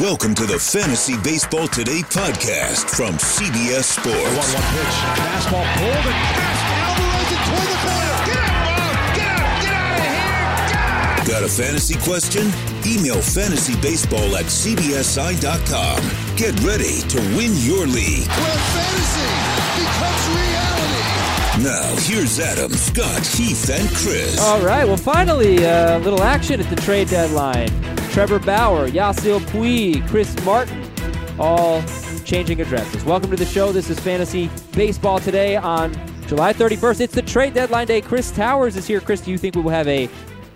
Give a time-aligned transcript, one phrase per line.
[0.00, 4.12] Welcome to the Fantasy Baseball Today podcast from CBS Sports.
[4.12, 4.96] 1 1 pitch.
[5.16, 6.60] Fastball pulled and cast.
[6.84, 8.20] Alvarez and toward the corner.
[8.28, 8.92] Get out, Bob!
[9.16, 9.56] Get out!
[9.64, 10.36] Get out of here!
[10.68, 11.26] Get out!
[11.26, 12.44] Got a fantasy question?
[12.84, 16.00] Email fantasybaseball at cbsi.com.
[16.36, 18.28] Get ready to win your league.
[18.36, 19.32] Where fantasy
[19.80, 21.16] becomes reality.
[21.64, 24.38] Now, here's Adam, Scott, Heath, and Chris.
[24.42, 27.85] All right, well, finally, a uh, little action at the trade deadline.
[28.16, 30.90] Trevor Bauer, Yasiel Puig, Chris Martin,
[31.38, 31.82] all
[32.24, 33.04] changing addresses.
[33.04, 33.72] Welcome to the show.
[33.72, 35.92] This is Fantasy Baseball today on
[36.26, 37.00] July 31st.
[37.02, 38.00] It's the trade deadline day.
[38.00, 39.02] Chris Towers is here.
[39.02, 40.08] Chris, do you think we will have a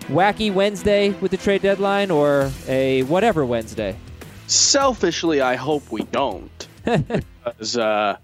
[0.06, 3.94] wacky Wednesday with the trade deadline or a whatever Wednesday?
[4.46, 6.66] Selfishly, I hope we don't.
[6.84, 8.16] because, uh,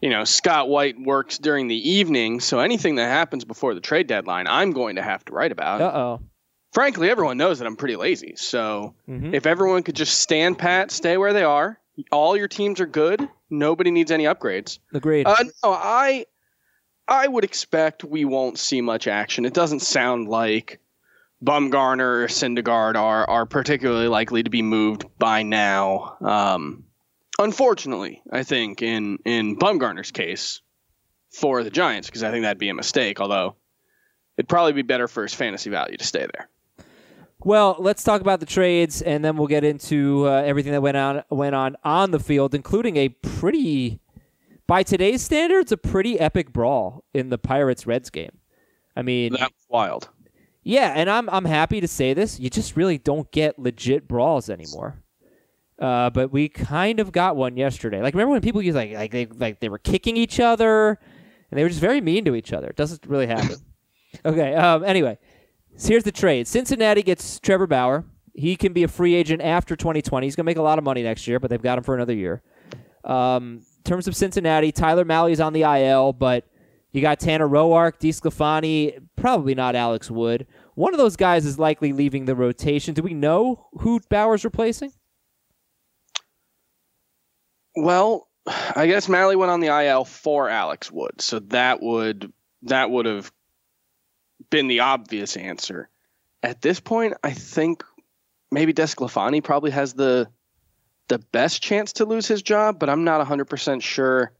[0.00, 4.06] you know, Scott White works during the evening, so anything that happens before the trade
[4.06, 5.82] deadline, I'm going to have to write about.
[5.82, 6.20] Uh oh
[6.72, 8.34] frankly, everyone knows that I'm pretty lazy.
[8.36, 9.34] So mm-hmm.
[9.34, 11.78] if everyone could just stand pat, stay where they are,
[12.10, 13.28] all your teams are good.
[13.50, 14.78] Nobody needs any upgrades.
[14.94, 15.26] Agreed.
[15.26, 16.26] Uh, no, I
[17.08, 19.44] I would expect we won't see much action.
[19.44, 20.80] It doesn't sound like
[21.44, 26.16] Bumgarner or Syndergaard are are particularly likely to be moved by now.
[26.20, 26.84] Um,
[27.38, 30.60] unfortunately, I think in in Bumgarner's case
[31.32, 33.20] for the Giants, because I think that'd be a mistake.
[33.20, 33.56] Although
[34.36, 36.48] it'd probably be better for his fantasy value to stay there.
[37.42, 40.96] Well, let's talk about the trades, and then we'll get into uh, everything that went
[40.96, 43.98] on went on on the field, including a pretty,
[44.66, 48.38] by today's standards, a pretty epic brawl in the Pirates Reds game.
[48.94, 50.10] I mean, that's wild.
[50.62, 52.38] Yeah, and I'm I'm happy to say this.
[52.38, 55.02] You just really don't get legit brawls anymore.
[55.78, 58.02] Uh, but we kind of got one yesterday.
[58.02, 60.98] Like, remember when people used like like they like they were kicking each other,
[61.50, 62.66] and they were just very mean to each other.
[62.68, 63.56] It doesn't really happen.
[64.26, 64.54] okay.
[64.54, 64.84] Um.
[64.84, 65.18] Anyway.
[65.80, 66.46] So here's the trade.
[66.46, 68.04] Cincinnati gets Trevor Bauer.
[68.34, 70.26] He can be a free agent after 2020.
[70.26, 71.94] He's going to make a lot of money next year, but they've got him for
[71.94, 72.42] another year.
[73.02, 76.44] Um, in terms of Cincinnati, Tyler Mahle's on the IL, but
[76.92, 80.46] you got Tanner Roark, DeSclafani, probably not Alex Wood.
[80.74, 82.92] One of those guys is likely leaving the rotation.
[82.92, 84.92] Do we know who Bauer's replacing?
[87.74, 92.30] Well, I guess Mahle went on the IL for Alex Wood, so that would
[92.64, 93.32] that would have
[94.50, 95.88] been the obvious answer.
[96.42, 97.84] At this point, I think
[98.50, 100.28] maybe DeSclafani probably has the
[101.08, 104.32] the best chance to lose his job, but I'm not 100% sure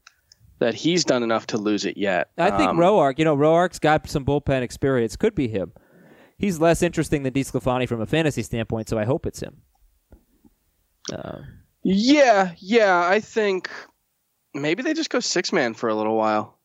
[0.60, 2.30] that he's done enough to lose it yet.
[2.38, 5.16] I think um, Roark, you know, Roark's got some bullpen experience.
[5.16, 5.72] Could be him.
[6.38, 9.62] He's less interesting than DeSclafani from a fantasy standpoint, so I hope it's him.
[11.12, 11.40] Uh,
[11.82, 13.68] yeah, yeah, I think
[14.54, 16.58] maybe they just go six man for a little while.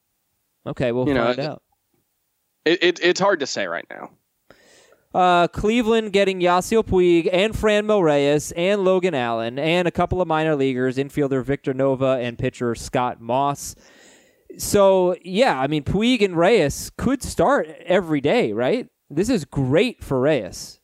[0.67, 1.63] Okay, we'll you find know, out.
[2.65, 4.11] It, it, it's hard to say right now.
[5.13, 10.27] Uh, Cleveland getting Yasiel Puig and Franmil Reyes and Logan Allen and a couple of
[10.27, 13.75] minor leaguers, infielder Victor Nova and pitcher Scott Moss.
[14.57, 18.89] So, yeah, I mean, Puig and Reyes could start every day, right?
[19.09, 20.79] This is great for Reyes.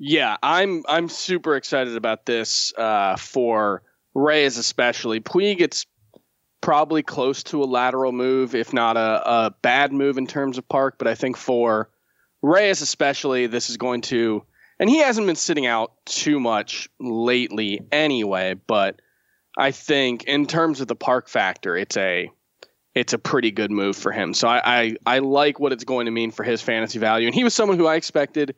[0.00, 3.82] Yeah, I'm I'm super excited about this uh, for
[4.14, 5.20] Reyes especially.
[5.20, 5.86] Puig, it's
[6.62, 10.66] probably close to a lateral move, if not a, a bad move in terms of
[10.66, 10.94] park.
[10.96, 11.90] But I think for
[12.40, 14.44] Reyes especially, this is going to,
[14.78, 18.54] and he hasn't been sitting out too much lately anyway.
[18.54, 19.02] But
[19.58, 22.30] I think in terms of the park factor, it's a
[22.94, 24.34] it's a pretty good move for him.
[24.34, 27.26] So I, I, I like what it's going to mean for his fantasy value.
[27.26, 28.54] And he was someone who I expected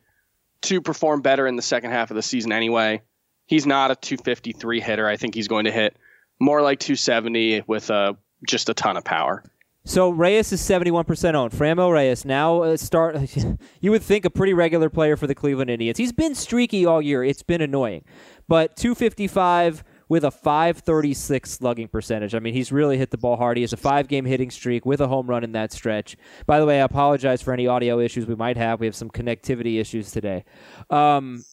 [0.63, 3.01] to perform better in the second half of the season anyway.
[3.45, 5.07] He's not a 253 hitter.
[5.07, 5.95] I think he's going to hit
[6.39, 8.13] more like 270 with uh,
[8.47, 9.43] just a ton of power.
[9.87, 11.51] So Reyes is 71% owned.
[11.51, 13.17] Franmil Reyes now uh, start.
[13.81, 15.99] you would think a pretty regular player for the Cleveland Indians.
[15.99, 17.23] He's been streaky all year.
[17.23, 18.03] It's been annoying,
[18.47, 22.33] but 255 with a 536 slugging percentage.
[22.33, 23.57] I mean, he's really hit the ball hard.
[23.57, 26.17] He has a five game hitting streak with a home run in that stretch.
[26.47, 28.79] By the way, I apologize for any audio issues we might have.
[28.79, 30.45] We have some connectivity issues today.
[30.89, 31.43] Um,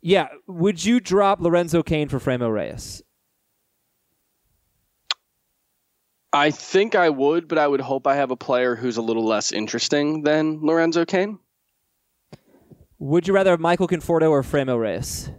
[0.00, 3.02] yeah, would you drop Lorenzo Cain for Franmil Reyes?
[6.32, 9.24] I think I would, but I would hope I have a player who's a little
[9.24, 11.38] less interesting than Lorenzo Cain.
[12.98, 15.30] Would you rather have Michael Conforto or Franmil Reyes?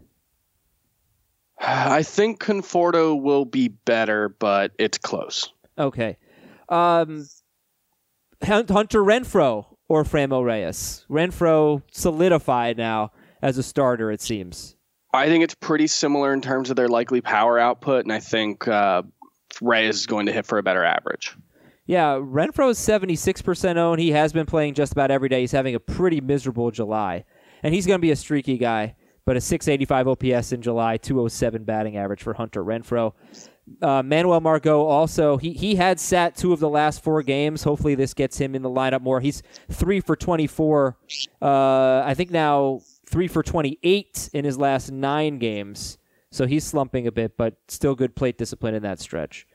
[1.60, 5.52] I think Conforto will be better, but it's close.
[5.78, 6.18] Okay.
[6.70, 7.28] Um,
[8.44, 11.06] Hunter Renfroe or Franmil Reyes?
[11.10, 14.76] Renfroe solidified now as a starter, it seems.
[15.14, 18.68] I think it's pretty similar in terms of their likely power output, and I think
[18.68, 19.02] uh,
[19.62, 21.36] Reyes is going to hit for a better average.
[21.86, 24.00] Yeah, Renfroe is 76% owned.
[24.00, 25.42] He has been playing just about every day.
[25.42, 27.26] He's having a pretty miserable July.
[27.64, 28.96] And he's going to be a streaky guy.
[29.26, 33.14] but a 685 OPS in July, 207 batting average for Hunter Renfroe.
[33.80, 37.62] Uh, Manuel Margot also he he had sat two of the last four games.
[37.62, 39.20] Hopefully this gets him in the lineup more.
[39.20, 40.98] He's three for 24.
[41.40, 45.99] Uh, I think now three for 28 in his last nine games.
[46.32, 49.48] So he's slumping a bit, but still good plate discipline in that stretch.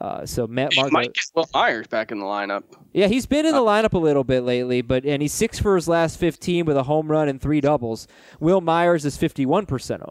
[0.00, 2.64] Uh, so Matt Margot, might get Wil Myers back in the lineup.
[2.92, 5.76] yeah, he's been in the lineup a little bit lately, but and he's six for
[5.76, 8.08] his last 15 with a home run and three doubles.
[8.40, 10.10] Wil Myers is 51 percent owned.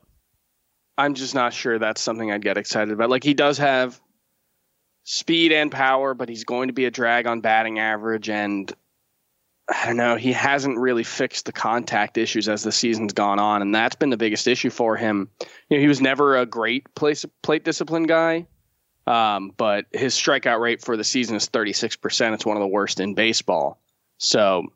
[0.98, 3.10] I'm just not sure that's something I'd get excited about.
[3.10, 4.00] Like he does have
[5.04, 8.72] speed and power, but he's going to be a drag on batting average and
[9.70, 13.62] I don't know, he hasn't really fixed the contact issues as the season's gone on
[13.62, 15.30] and that's been the biggest issue for him.
[15.70, 18.48] You know, he was never a great place plate discipline guy.
[19.06, 22.34] Um, but his strikeout rate for the season is 36%.
[22.34, 23.82] It's one of the worst in baseball.
[24.18, 24.68] So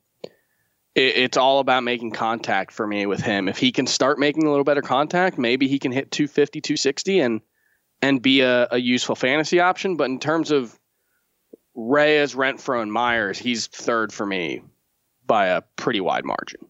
[0.96, 3.48] it, it's all about making contact for me with him.
[3.48, 7.20] If he can start making a little better contact, maybe he can hit 250, 260
[7.20, 7.42] and
[8.02, 9.96] and be a, a useful fantasy option.
[9.96, 10.78] But in terms of
[11.74, 14.62] Reyes, Renfroe, and Myers, he's third for me
[15.28, 16.62] by a pretty wide margin.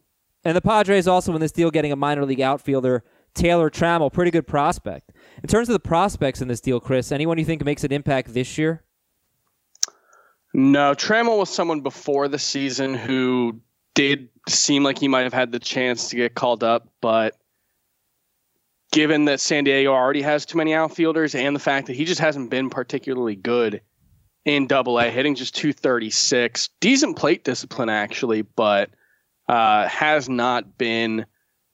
[0.43, 4.31] And the Padres also in this deal getting a minor league outfielder, Taylor Trammell, pretty
[4.31, 5.11] good prospect.
[5.43, 8.33] In terms of the prospects in this deal, Chris, anyone you think makes an impact
[8.33, 8.83] this year?
[10.53, 13.61] No, Trammell was someone before the season who
[13.93, 17.35] did seem like he might have had the chance to get called up, but
[18.91, 22.21] given that San Diego already has too many outfielders and the fact that he just
[22.21, 23.81] hasn't been particularly good
[24.47, 28.89] in double A, hitting just 236, decent plate discipline actually, but
[29.49, 31.25] uh, has not been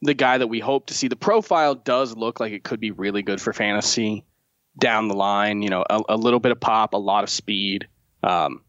[0.02, 1.08] the guy that we hope to see.
[1.08, 4.26] The profile does look like it could be really good for fantasy
[4.80, 7.88] down the line, you know, a, a little bit of pop, a lot of speed.
[8.24, 8.64] Um,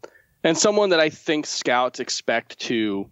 [0.45, 3.09] and someone that I think scouts expect to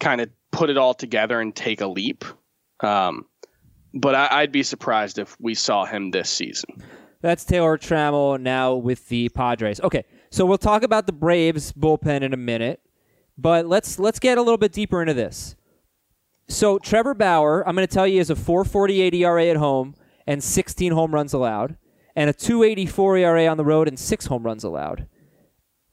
[0.00, 2.26] kind of put it all together and take a leap.
[2.80, 3.24] Um,
[3.94, 6.82] but I, I'd be surprised if we saw him this season.
[7.22, 9.80] That's Taylor Trammell now with the Padres.
[9.80, 12.80] Okay, so we'll talk about the Braves bullpen in a minute,
[13.36, 15.54] but let's let's get a little bit deeper into this.
[16.48, 19.94] So Trevor Bauer, I'm going to tell you, is a 4.48 ERA at home
[20.26, 21.76] and 16 home runs allowed,
[22.16, 25.06] and a 2.84 ERA on the road and six home runs allowed.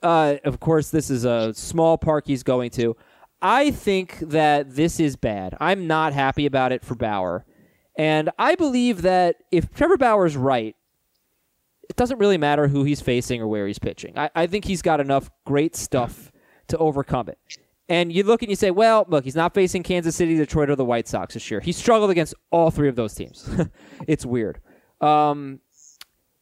[0.02, 2.96] Uh, of course, this is a small park he's going to.
[3.42, 5.56] I think that this is bad.
[5.60, 7.46] I'm not happy about it for Bauer.
[7.98, 10.76] And I believe that if Trevor Bauer's right,
[11.90, 14.18] it doesn't really matter who he's facing or where he's pitching.
[14.18, 16.32] I, I think he's got enough great stuff
[16.68, 17.38] to overcome it.
[17.90, 20.76] And you look and you say, well, look, he's not facing Kansas City, Detroit, or
[20.76, 21.62] the White Sox this year.
[21.62, 23.50] He struggled against all three of those teams.
[24.08, 24.60] it's weird.
[25.00, 25.62] Um,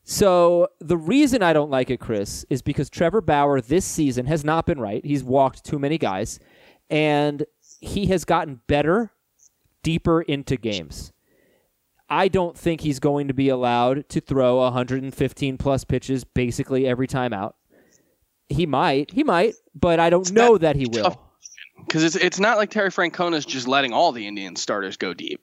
[0.03, 4.43] so the reason I don't like it, Chris, is because Trevor Bauer this season has
[4.43, 5.05] not been right.
[5.05, 6.39] He's walked too many guys,
[6.89, 7.45] and
[7.79, 9.11] he has gotten better,
[9.83, 11.11] deeper into games.
[12.09, 17.07] I don't think he's going to be allowed to throw 115 plus pitches basically every
[17.07, 17.55] time out.
[18.47, 21.19] He might, he might, but I don't know that he will.
[21.77, 25.41] Because it's it's not like Terry Francona's just letting all the Indian starters go deep.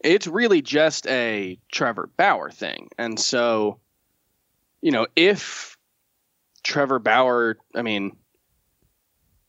[0.00, 2.90] It's really just a Trevor Bauer thing.
[2.98, 3.80] And so,
[4.82, 5.78] you know, if
[6.62, 8.16] Trevor Bauer, I mean,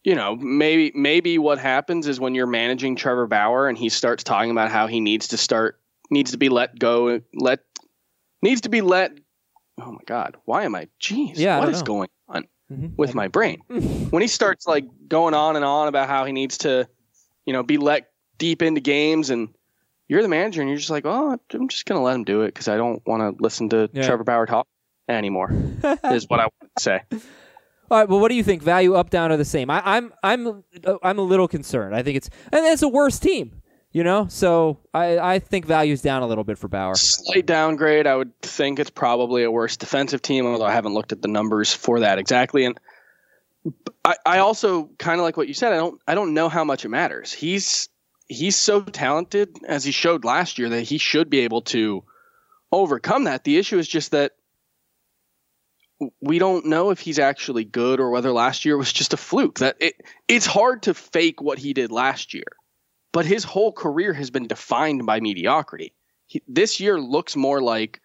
[0.06, 4.24] you know, maybe maybe what happens is when you're managing Trevor Bauer and he starts
[4.24, 5.80] talking about how he needs to start
[6.10, 7.60] needs to be let go let
[8.42, 9.12] needs to be let
[9.82, 11.86] oh my god why am i jeez Yeah, what is know.
[11.86, 12.92] going on Mhm.
[12.98, 13.60] with my brain
[14.12, 16.88] when he starts like going on and on about how he needs to
[17.46, 19.50] you know be let deep into games and
[20.08, 22.48] you're the manager and you're just like oh i'm just gonna let him do it
[22.48, 24.04] because i don't want to listen to Yeah.
[24.08, 24.68] trevor bauer talk
[25.08, 25.50] anymore
[26.12, 27.02] is what i want to say
[27.92, 28.64] All right, well, what do you think?
[28.64, 29.70] Value up, down, or the same?
[29.70, 31.94] I, I'm, I'm, uh, I'm a little concerned.
[31.96, 33.62] I think it's, and it's a worse team,
[33.96, 34.28] you know.
[34.28, 36.96] So I, I think value's down a little bit for Bauer.
[36.96, 38.06] slight downgrade.
[38.06, 41.30] I would think it's probably a worse defensive team, although I haven't looked at the
[41.30, 42.66] numbers for that exactly.
[42.66, 42.78] And
[44.04, 45.72] I, I also kind of like what you said.
[45.72, 47.32] I don't I don't know how much it matters.
[47.32, 47.88] He's
[48.28, 52.04] he's so talented as he showed last year that he should be able to
[52.74, 53.46] overcome that.
[53.46, 54.34] The issue is just that
[56.20, 59.60] we don't know if he's actually good or whether last year was just a fluke.
[59.60, 62.58] That it it's hard to fake what he did last year.
[63.16, 65.94] But his whole career has been defined by mediocrity
[66.28, 68.02] he, this year looks more like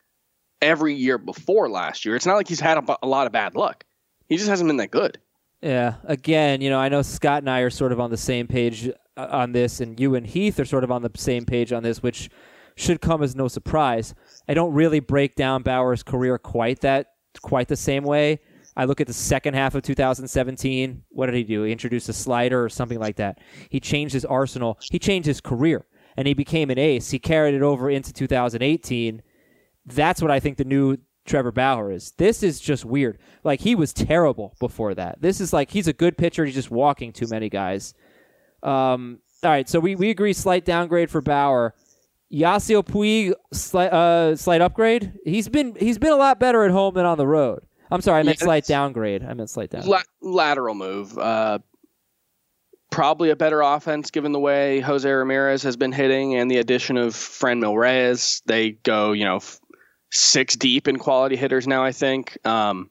[0.61, 2.17] every year before last year.
[2.17, 3.85] It's not like he's had a, a lot of bad luck.
[4.29, 5.19] He just hasn't been that good.
[5.63, 5.95] Yeah.
[6.05, 8.89] Again, you know, I know Scott and I are sort of on the same page
[9.17, 11.83] uh, on this, and you and Heath are sort of on the same page on
[11.83, 12.31] this, which
[12.77, 14.15] should come as no surprise.
[14.49, 17.09] I don't really break down Bauer's career quite that
[17.43, 18.41] quite the same way.
[18.77, 21.03] I look at the second half of 2017.
[21.11, 21.65] What did he do?
[21.65, 23.39] He introduced a slider or something like that.
[23.69, 24.79] He changed his arsenal.
[24.91, 25.87] He changed his career.
[26.17, 27.11] and he became an ace.
[27.11, 29.23] He carried it over into 2018.
[29.87, 32.13] That's what I think the new Trevor Bauer is.
[32.19, 33.19] This is just weird.
[33.45, 35.23] Like he was terrible before that.
[35.23, 36.45] This is like he's a good pitcher.
[36.45, 37.95] He's just walking too many guys.
[38.63, 41.75] Um, all right, so we, we agree slight downgrade for Bauer.
[42.33, 45.13] Yasiel Puig slight uh, slight upgrade.
[45.25, 47.65] He's been he's been a lot better at home than on the road.
[47.91, 49.25] I'm sorry, I meant Yeah, slight downgrade.
[49.25, 49.91] I meant slight downgrade.
[50.23, 51.17] La- lateral move.
[51.19, 51.59] Uh,
[52.91, 56.97] probably a better offense given the way Jose Ramirez has been hitting and the addition
[56.97, 58.43] of Franmil Reyes.
[58.47, 59.61] They go, you know, f-
[60.11, 61.85] six deep in quality hitters now.
[61.85, 62.39] I think.
[62.47, 62.91] Um,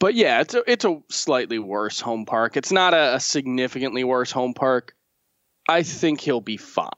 [0.00, 2.56] but yeah, it's a, it's a slightly worse home park.
[2.56, 4.94] It's not a, a significantly worse home park.
[5.68, 6.88] I think he'll be fine.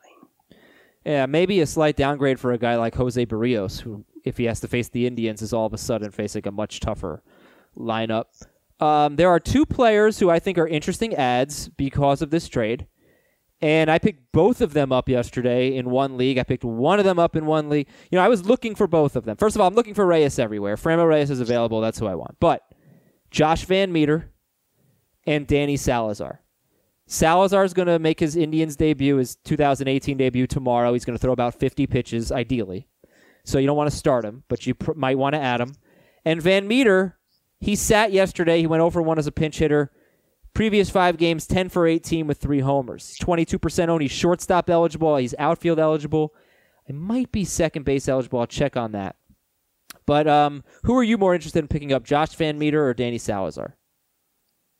[1.04, 4.60] Yeah, maybe a slight downgrade for a guy like Jose Berrios, who, if he has
[4.60, 7.22] to face the Indians, is all of a sudden facing a much tougher
[7.76, 8.24] lineup.
[8.80, 12.86] Um, there are two players who I think are interesting ads because of this trade.
[13.62, 16.38] And I picked both of them up yesterday in one league.
[16.38, 17.88] I picked one of them up in one league.
[18.10, 19.36] You know, I was looking for both of them.
[19.36, 20.76] First of all, I'm looking for Reyes everywhere.
[20.76, 21.82] Franmil Reyes is available.
[21.82, 22.36] That's who I want.
[22.40, 22.62] But
[23.30, 24.28] Josh VanMeter
[25.26, 26.40] and Danny Salazar.
[27.06, 30.92] Salazar is going to make his Indians debut, his 2018 debut tomorrow.
[30.92, 32.86] He's going to throw about 50 pitches, ideally.
[33.44, 35.72] So you don't want to start him, but you pr- might want to add him.
[36.24, 37.14] And VanMeter,
[37.60, 38.60] he sat yesterday.
[38.60, 39.90] He went over one as a pinch hitter.
[40.52, 43.16] Previous five games, 10 for 18 with three homers.
[43.20, 44.02] 22% owned.
[44.02, 45.16] He's shortstop eligible.
[45.16, 46.34] He's outfield eligible.
[46.86, 48.40] It might be second base eligible.
[48.40, 49.16] I'll check on that.
[50.06, 53.76] But um, who are you more interested in picking up, Josh VanMeter or Danny Salazar?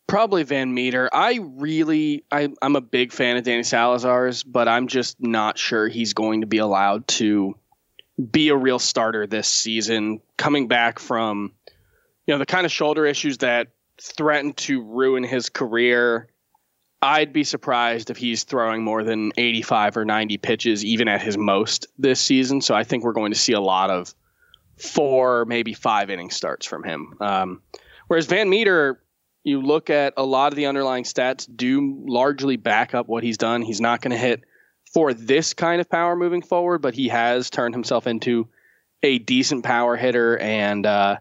[0.07, 1.07] Probably VanMeter.
[1.13, 5.87] I really, I, I'm a big fan of Danny Salazar's, but I'm just not sure
[5.87, 7.55] he's going to be allowed to
[8.31, 10.21] be a real starter this season.
[10.37, 11.53] Coming back from,
[12.25, 13.69] you know, the kind of shoulder issues that
[14.01, 16.27] threatened to ruin his career.
[17.03, 21.37] I'd be surprised if he's throwing more than 85 or 90 pitches, even at his
[21.37, 22.61] most this season.
[22.61, 24.13] So I think we're going to see a lot of
[24.77, 27.17] four, maybe five inning starts from him.
[27.19, 27.61] Um,
[28.07, 28.97] whereas VanMeter,
[29.43, 33.37] you look at a lot of the underlying stats do largely back up what he's
[33.37, 33.63] done.
[33.63, 34.43] He's not going to hit
[34.93, 38.47] for this kind of power moving forward, but he has turned himself into
[39.03, 41.17] a decent power hitter and uh,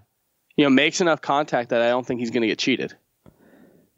[0.57, 2.97] you know makes enough contact that I don't think he's going to get cheated.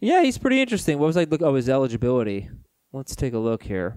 [0.00, 0.98] Yeah, he's pretty interesting.
[0.98, 1.42] What was I look?
[1.42, 2.50] Oh, his eligibility.
[2.92, 3.96] Let's take a look here.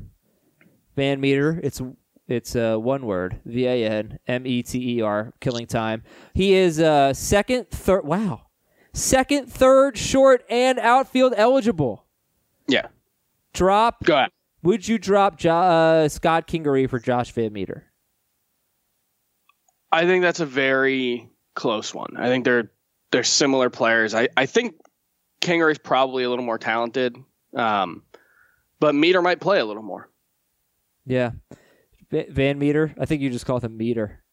[0.98, 1.60] VanMeter.
[1.64, 1.82] It's
[2.28, 3.42] it's uh, one word.
[3.46, 5.34] V A N M E T E R.
[5.42, 6.04] Killing time.
[6.34, 8.06] He is uh, second, third.
[8.06, 8.48] Wow,
[8.94, 12.06] second, third, short, and outfield eligible.
[12.68, 12.88] Yeah,
[13.54, 14.04] Drop.
[14.04, 14.30] go ahead.
[14.66, 17.84] Would you drop jo- uh, Scott Kingery for Josh VanMeter?
[19.92, 22.18] I think that's a very close one.
[22.18, 22.72] I think they're
[23.12, 24.16] they're similar players.
[24.16, 24.76] I, I think
[25.40, 27.16] Kinger is probably a little more talented,
[27.56, 28.02] um,
[28.80, 30.10] but Meter might play a little more.
[31.06, 31.32] Yeah,
[32.12, 32.96] VanMeter.
[33.00, 34.24] I think you just called him Meter.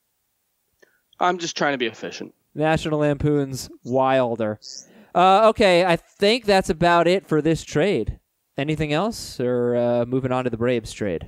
[1.21, 2.35] I'm just trying to be efficient.
[2.55, 4.59] National Lampoon's Wilder.
[5.15, 8.19] Uh, okay, I think that's about it for this trade.
[8.59, 11.27] Anything else, or uh, moving on to the Braves trade?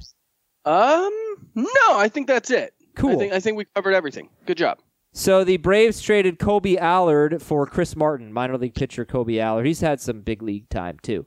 [0.67, 1.11] Um,
[1.55, 2.75] no, I think that's it.
[2.97, 3.11] Cool.
[3.11, 4.29] I think I think we covered everything.
[4.47, 4.79] Good job.
[5.13, 9.67] So the Braves traded Kolby Allard for Chris Martin, minor league pitcher Kolby Allard.
[9.67, 11.25] He's had some big league time too.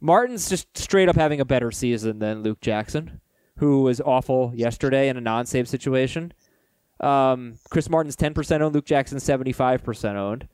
[0.00, 3.20] Martin's just straight up having a better season than Luke Jackson,
[3.58, 6.32] who was awful yesterday in a non-save situation.
[7.00, 8.74] Um, Chris Martin's ten percent owned.
[8.74, 10.48] Luke Jackson's seventy-five percent owned.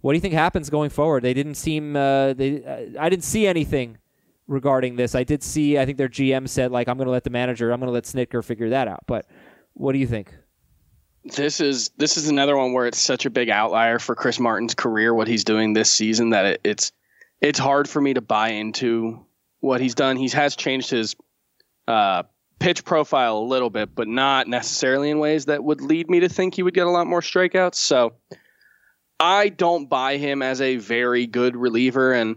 [0.00, 1.22] What do you think happens going forward?
[1.22, 1.94] They didn't seem.
[1.96, 2.64] Uh, they.
[2.64, 3.98] Uh, I didn't see anything
[4.48, 5.14] regarding this.
[5.14, 5.78] I did see.
[5.78, 7.70] I think their GM said like, "I'm going to let the manager.
[7.70, 9.26] I'm going to let Snitker figure that out." But
[9.74, 10.32] what do you think?
[11.24, 14.74] This is this is another one where it's such a big outlier for Chris Martin's
[14.74, 15.12] career.
[15.12, 16.92] What he's doing this season that it, it's
[17.40, 19.26] it's hard for me to buy into
[19.60, 20.16] what he's done.
[20.16, 21.16] He has changed his
[21.88, 22.22] uh,
[22.58, 26.28] pitch profile a little bit, but not necessarily in ways that would lead me to
[26.28, 27.74] think he would get a lot more strikeouts.
[27.74, 28.14] So
[29.18, 32.12] I don't buy him as a very good reliever.
[32.12, 32.36] And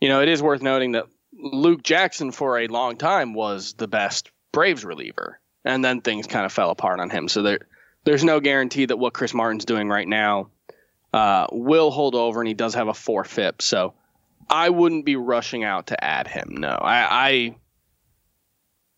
[0.00, 1.06] you know, it is worth noting that
[1.38, 6.46] Luke Jackson for a long time was the best Braves reliever, and then things kind
[6.46, 7.28] of fell apart on him.
[7.28, 7.60] So there
[8.04, 10.48] there's no guarantee that what Chris Martin's doing right now
[11.12, 13.60] uh, will hold over, and he does have a four FIP.
[13.60, 13.94] So
[14.48, 16.56] I wouldn't be rushing out to add him.
[16.58, 17.56] No, I, I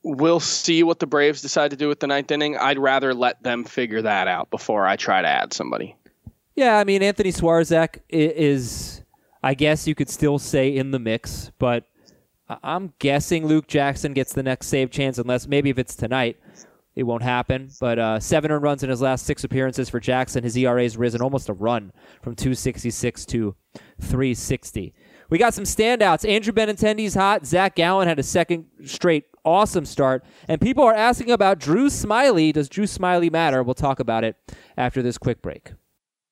[0.03, 2.57] will see what the Braves decide to do with the ninth inning.
[2.57, 5.97] I'd rather let them figure that out before I try to add somebody.
[6.55, 9.03] Yeah, I mean Anthony Swarzak is,
[9.43, 11.89] I guess you could still say in the mix, but
[12.49, 16.39] I'm guessing Luke Jackson gets the next save chance, unless maybe if it's tonight,
[16.95, 17.71] it won't happen.
[17.81, 20.45] But uh, seven earned runs in his last six appearances for Jackson.
[20.45, 23.55] His ERA's risen almost a run from 266 to
[24.01, 24.95] 360.
[25.31, 26.29] We got some standouts.
[26.29, 27.47] Andrew Benintendi's hot.
[27.47, 30.25] Zach Gallen had a second straight awesome start.
[30.49, 32.53] And people are asking about Drew Smyly.
[32.53, 33.63] Does Drew Smyly matter?
[33.63, 34.37] We'll talk about it
[34.77, 35.73] after this quick break.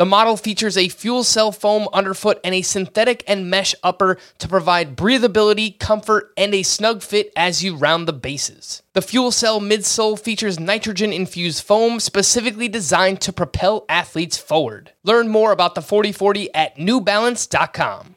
[0.00, 4.48] The model features a fuel cell foam underfoot and a synthetic and mesh upper to
[4.48, 8.82] provide breathability, comfort, and a snug fit as you round the bases.
[8.94, 14.94] The fuel cell midsole features nitrogen infused foam specifically designed to propel athletes forward.
[15.04, 18.16] Learn more about the 4040 at newbalance.com.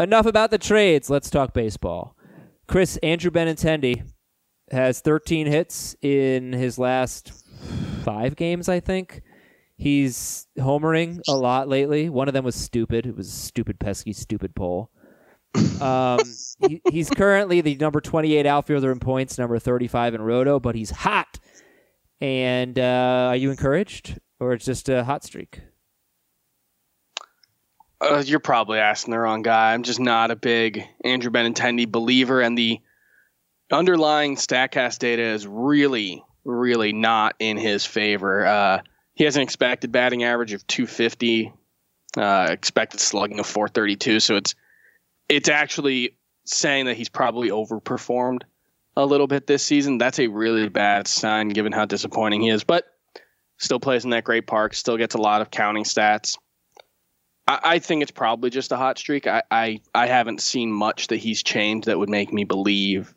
[0.00, 1.08] Enough about the trades.
[1.08, 2.16] Let's talk baseball.
[2.66, 4.10] Chris, Andrew Benintendi
[4.72, 7.30] has 13 hits in his last
[8.02, 9.22] five games, I think.
[9.80, 12.10] He's homering a lot lately.
[12.10, 13.06] One of them was stupid.
[13.06, 14.90] It was a stupid, pesky, stupid pole.
[15.80, 16.20] Um,
[16.68, 20.90] he, he's currently the number 28 outfielder in points, number 35 in roto, but he's
[20.90, 21.38] hot.
[22.20, 25.62] And uh, are you encouraged, or it's just a hot streak?
[28.02, 29.72] Uh, you're probably asking the wrong guy.
[29.72, 32.80] I'm just not a big Andrew Benintendi believer, and the
[33.72, 38.44] underlying Statcast data is really, really not in his favor.
[38.44, 38.82] Uh,
[39.14, 41.52] he has an expected batting average of 250,
[42.16, 44.20] uh, expected slugging of 432.
[44.20, 44.54] So it's
[45.28, 48.42] it's actually saying that he's probably overperformed
[48.96, 49.98] a little bit this season.
[49.98, 52.64] That's a really bad sign given how disappointing he is.
[52.64, 52.86] But
[53.58, 54.74] still plays in that great park.
[54.74, 56.36] Still gets a lot of counting stats.
[57.46, 59.26] I, I think it's probably just a hot streak.
[59.26, 63.14] I, I I haven't seen much that he's changed that would make me believe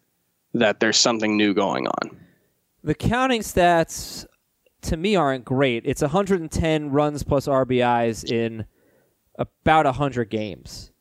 [0.53, 2.19] that there's something new going on.
[2.83, 4.25] The counting stats
[4.83, 5.83] to me aren't great.
[5.85, 8.65] It's 110 runs plus RBIs in
[9.37, 10.91] about 100 games.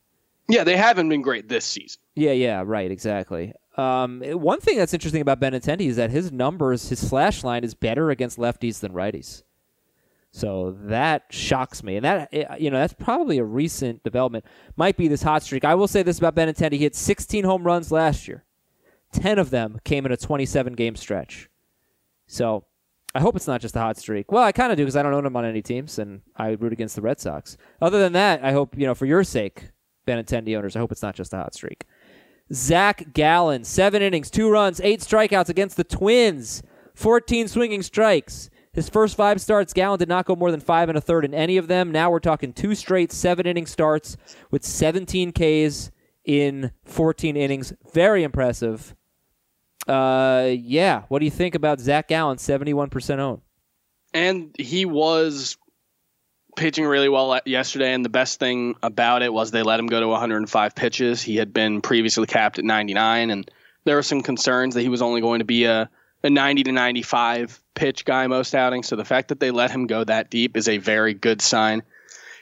[0.48, 2.00] Yeah, they haven't been great this season.
[2.14, 3.54] Yeah, yeah, right, exactly.
[3.76, 7.74] Um, one thing that's interesting about Benintendi is that his numbers, his slash line is
[7.74, 9.42] better against lefties than righties.
[10.30, 14.46] So that shocks me, and that eh, you know that's probably a recent development.
[14.76, 15.62] Might be this hot streak.
[15.62, 18.44] I will say this about Benintendi: he hit 16 home runs last year.
[19.12, 21.50] Ten of them came in a 27 game stretch.
[22.26, 22.64] So
[23.14, 24.32] I hope it's not just a hot streak.
[24.32, 26.50] Well, I kind of do because I don't own him on any teams, and I
[26.50, 27.56] root against the Red Sox.
[27.80, 29.70] Other than that, I hope you know for your sake,
[30.06, 31.84] Benintendi owners, I hope it's not just a hot streak.
[32.52, 36.62] Zach Gallen, seven innings, two runs, eight strikeouts against the Twins,
[36.94, 38.50] 14 swinging strikes.
[38.72, 41.34] His first five starts, Gallen did not go more than five and a third in
[41.34, 41.92] any of them.
[41.92, 44.16] Now we're talking two straight seven inning starts
[44.50, 45.90] with 17 Ks
[46.24, 47.74] in 14 innings.
[47.92, 48.94] Very impressive.
[49.86, 51.02] Uh, yeah.
[51.08, 53.40] What do you think about Zach Gallen, 71% owned?
[54.14, 55.56] And he was
[56.56, 57.92] pitching really well yesterday.
[57.92, 61.22] And the best thing about it was they let him go to 105 pitches.
[61.22, 63.50] He had been previously capped at 99, and
[63.84, 65.90] there were some concerns that he was only going to be a,
[66.22, 68.86] a 90 to 95 pitch guy most outings.
[68.86, 71.82] So the fact that they let him go that deep is a very good sign.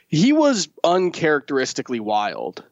[0.09, 2.65] He was uncharacteristically wild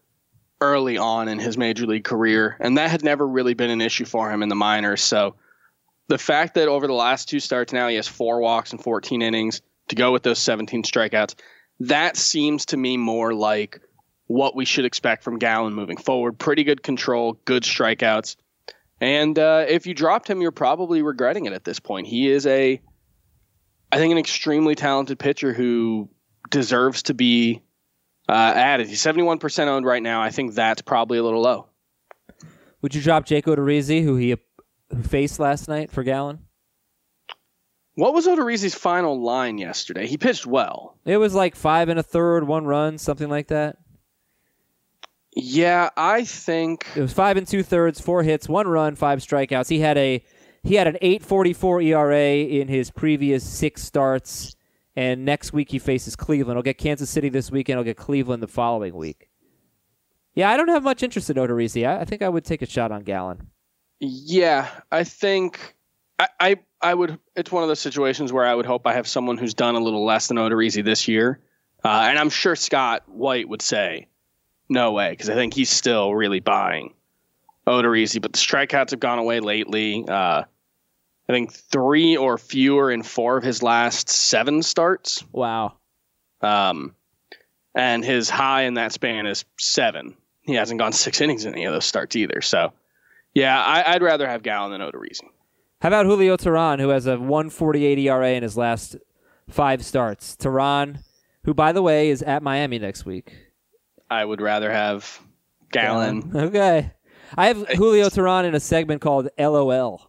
[0.61, 4.05] early on in his major league career, and that had never really been an issue
[4.05, 5.03] for him in the minors.
[5.03, 5.37] So
[6.09, 9.23] the fact that over the last two starts now he has four walks and 14
[9.23, 11.35] innings to go with those 17 strikeouts,
[11.81, 13.81] that seems to me more like
[14.27, 16.39] what we should expect from Gallen moving forward.
[16.39, 18.37] Pretty good control, good strikeouts.
[19.01, 22.07] And uh, if you dropped him, you're probably regretting it at this point.
[22.07, 22.81] He is a,
[23.93, 26.11] I think, an extremely talented pitcher who
[26.51, 27.63] deserves to be
[28.29, 28.89] uh, added.
[28.89, 30.21] He's 71% owned right now.
[30.21, 31.67] I think that's probably a little low.
[32.83, 34.37] Would you drop Jake Odorizzi, who he
[34.91, 36.41] who faced last night for Gallen?
[37.95, 40.07] What was Odorizzi's final line yesterday?
[40.07, 40.97] He pitched well.
[41.05, 43.77] It was like five and a third, one run, something like that.
[45.35, 49.69] Yeah, I think it was five and two thirds, four hits, one run, five strikeouts.
[49.69, 50.25] He had a
[50.63, 54.55] he had an 8.44 ERA in his previous six starts,
[54.99, 56.57] and next week he faces Cleveland.
[56.57, 57.79] He'll get Kansas City this weekend.
[57.79, 59.29] He'll get Cleveland the following week.
[60.35, 61.87] Yeah, I don't have much interest in Odorizzi.
[61.87, 63.47] I, I think I would take a shot on Gallen.
[64.01, 65.77] Yeah, I think
[66.19, 67.17] I, I I would.
[67.37, 69.81] It's one of those situations where I would hope I have someone who's done a
[69.81, 71.39] little less than Odorizzi this year,
[71.85, 74.09] uh, and I'm sure Scott White would say
[74.69, 76.93] no way, because I think he's still really buying
[77.69, 78.21] Odorizzi.
[78.21, 80.05] But the strikeouts have gone away lately.
[80.09, 80.43] Uh,
[81.29, 85.23] I think three or fewer in four of his last seven starts.
[85.31, 85.75] Wow.
[86.41, 86.95] Um,
[87.75, 90.17] and his high in that span is seven.
[90.43, 92.41] He hasn't gone six innings in any of those starts either.
[92.41, 92.73] So,
[93.35, 95.25] yeah, I, would rather have Gallen than Odorizzi.
[95.83, 98.97] How about Julio Teheran, who has a 148 ERA in his last
[99.49, 100.35] five starts?
[100.35, 101.03] Teheran,
[101.45, 103.37] who, by the way, is at Miami next week.
[104.11, 105.21] I would rather have
[105.71, 106.33] Gallen.
[106.35, 106.93] Okay.
[107.37, 110.08] I have Julio Teheran in a segment called LOL.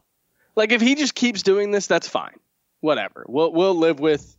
[0.55, 2.39] Like if he just keeps doing this, that's fine.
[2.81, 3.25] Whatever.
[3.27, 4.37] We'll we'll live with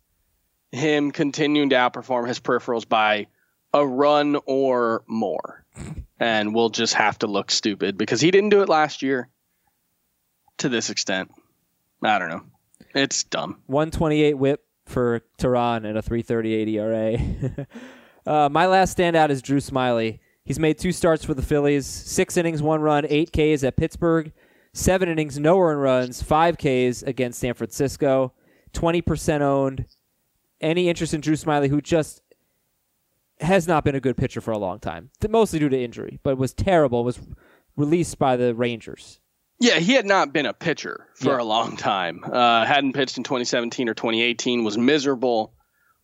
[0.72, 3.26] him continuing to outperform his peripherals by
[3.72, 5.64] a run or more.
[6.18, 9.28] And we'll just have to look stupid because he didn't do it last year
[10.58, 11.30] to this extent.
[12.02, 12.42] I don't know.
[12.94, 13.60] It's dumb.
[13.66, 17.66] 128 whip for Teheran and a 338 ERA.
[18.26, 20.18] uh, my last standout is Drew Smyly.
[20.44, 24.32] He's made two starts for the Phillies, six innings, one run, eight Ks at Pittsburgh,
[24.72, 28.32] seven innings, no earned runs, five Ks against San Francisco,
[28.72, 29.86] 20% owned.
[30.60, 32.22] Any interest in Drew Smyly, who just
[33.40, 36.36] has not been a good pitcher for a long time, mostly due to injury, but
[36.36, 37.18] was terrible, was
[37.76, 39.20] released by the Rangers.
[39.58, 41.40] Yeah, he had not been a pitcher for Yeah.
[41.42, 42.22] a long time.
[42.24, 44.64] Uh, hadn't pitched in 2017 or 2018.
[44.64, 45.52] Was miserable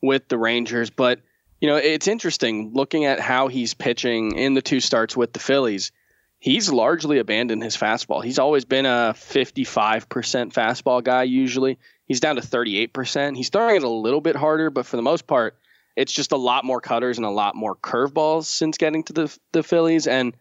[0.03, 0.91] with the Rangers.
[0.91, 1.21] But
[1.61, 5.39] you know, it's interesting looking at how he's pitching in the two starts with the
[5.39, 5.91] Phillies.
[6.39, 8.23] He's largely abandoned his fastball.
[8.23, 10.07] He's always been a 55%
[10.53, 11.25] fastball guy.
[11.25, 13.37] Usually, he's down to 38%.
[13.37, 15.57] He's throwing it a little bit harder, but for the most part,
[15.97, 19.39] it's just a lot more cutters and a lot more curveballs since getting to the
[19.53, 20.37] the Phillies and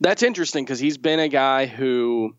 [0.00, 2.36] that's interesting because he's been a guy who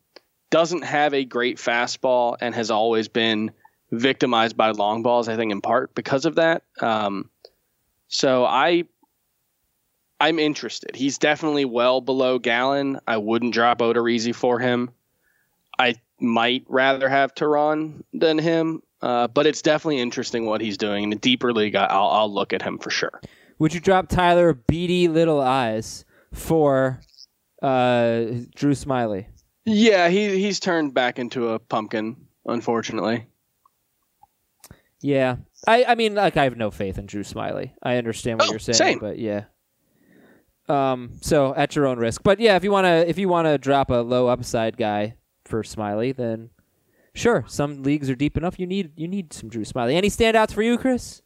[0.51, 3.51] doesn't have a great fastball and has always been
[3.91, 5.27] victimized by long balls.
[5.27, 6.63] I think in part because of that.
[6.79, 7.29] Um,
[8.07, 8.83] so I,
[10.19, 10.95] I'm interested.
[10.95, 12.99] He's definitely well below Gallen.
[13.07, 14.89] I wouldn't drop Odorizzi for him.
[15.77, 21.03] I might rather have Teheran than him, uh, but it's definitely interesting what he's doing.
[21.03, 23.21] In the deeper league, I- I'll, I'll look at him for sure.
[23.59, 27.01] Would you drop Tyler Beady Little Eyes for
[27.61, 28.19] uh,
[28.55, 29.25] Drew Smyly?
[29.65, 33.25] Yeah, he he's turned back into a pumpkin, unfortunately.
[35.01, 37.71] Yeah, I, I mean, like I have no faith in Drew Smyly.
[37.83, 38.99] I understand what Oh, you're saying, same.
[38.99, 39.45] but yeah.
[40.67, 41.11] Um.
[41.21, 43.95] So at your own risk, but yeah, if you wanna if you wanna drop a
[43.95, 46.49] low upside guy for Smyly, then
[47.13, 47.45] sure.
[47.47, 48.59] Some leagues are deep enough.
[48.59, 49.93] You need you need some Drew Smyly.
[49.93, 51.21] Any standouts for you, Chris?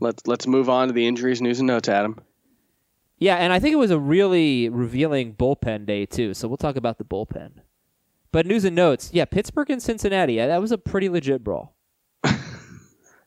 [0.00, 2.18] Let's let's move on to the injuries, news, and notes, Adam.
[3.18, 6.34] Yeah, and I think it was a really revealing bullpen day too.
[6.34, 7.52] So we'll talk about the bullpen.
[8.32, 10.34] But news and notes, yeah, Pittsburgh and Cincinnati.
[10.34, 11.76] Yeah, that was a pretty legit brawl.
[12.24, 12.34] it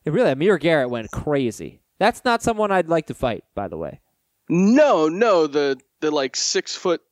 [0.04, 1.80] really, Amir Garrett went crazy.
[1.98, 4.00] That's not someone I'd like to fight, by the way.
[4.48, 7.02] No, no, the the like six foot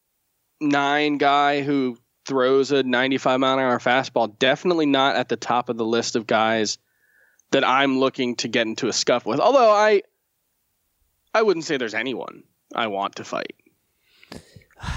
[0.60, 5.68] nine guy who throws a 95 mile an hour fastball definitely not at the top
[5.68, 6.78] of the list of guys
[7.52, 9.38] that I'm looking to get into a scuff with.
[9.38, 10.02] Although I
[11.34, 12.42] I wouldn't say there's anyone
[12.74, 13.54] I want to fight.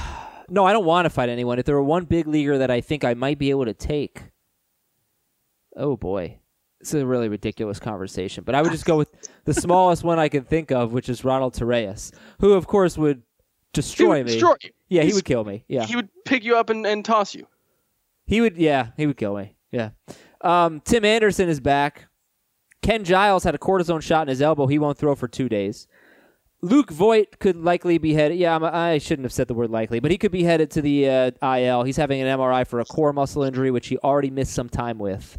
[0.52, 1.60] No, I don't want to fight anyone.
[1.60, 4.24] If there were one big leaguer that I think I might be able to take,
[5.76, 6.40] oh boy,
[6.82, 8.44] it's a really ridiculous conversation.
[8.44, 9.10] But I would just go with
[9.46, 13.18] the smallest one I can think of, which is Ronald Torreyes, who of course would
[13.18, 13.24] He
[13.74, 14.32] destroy would me.
[14.34, 14.70] destroy you.
[14.90, 15.66] Yeah, he would kill me.
[15.68, 17.48] Yeah, He would pick you up and, and toss you.
[18.26, 19.56] He would, yeah, he would kill me.
[19.72, 19.90] Yeah.
[20.42, 22.08] Um, Tim Anderson is back.
[22.82, 24.66] Ken Giles had a cortisone shot in his elbow.
[24.68, 25.88] He won't throw for two days.
[26.62, 28.38] Luke Voit could likely be headed.
[28.38, 30.82] Yeah, I'm, I shouldn't have said the word likely, but he could be headed to
[30.82, 31.84] the uh, IL.
[31.84, 34.98] He's having an MRI for a core muscle injury, which he already missed some time
[34.98, 35.38] with.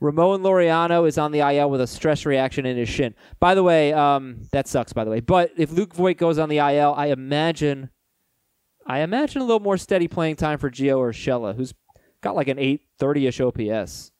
[0.00, 3.14] Ramon Laureano is on the IL with a stress reaction in his shin.
[3.40, 4.92] By the way, um, that sucks.
[4.92, 7.90] By the way, but if Luke Voit goes on the IL, I imagine,
[8.86, 11.74] I imagine a little more steady playing time for Gio Urshela, who's
[12.20, 14.12] got like an 830-ish OPS.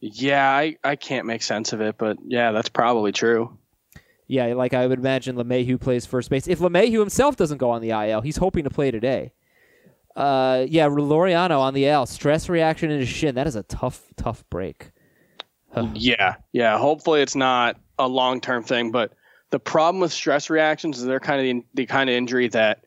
[0.00, 3.56] Yeah, I, I can't make sense of it, but yeah, that's probably true.
[4.26, 6.48] Yeah, like I would imagine LeMahieu plays first base.
[6.48, 9.32] If LeMahieu himself doesn't go on the IL, he's hoping to play today.
[10.16, 12.06] Uh, yeah, Laureano on the L.
[12.06, 13.34] stress reaction in his shin.
[13.34, 14.90] That is a tough, tough break.
[15.94, 16.78] Yeah, yeah.
[16.78, 18.92] Hopefully, it's not a long term thing.
[18.92, 19.12] But
[19.50, 22.84] the problem with stress reactions is they're kind of the, the kind of injury that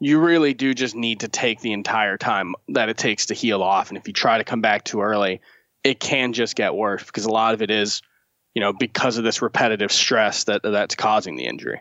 [0.00, 3.62] you really do just need to take the entire time that it takes to heal
[3.62, 3.90] off.
[3.90, 5.42] And if you try to come back too early,
[5.84, 8.00] it can just get worse because a lot of it is,
[8.54, 11.80] you know, because of this repetitive stress that that's causing the injury.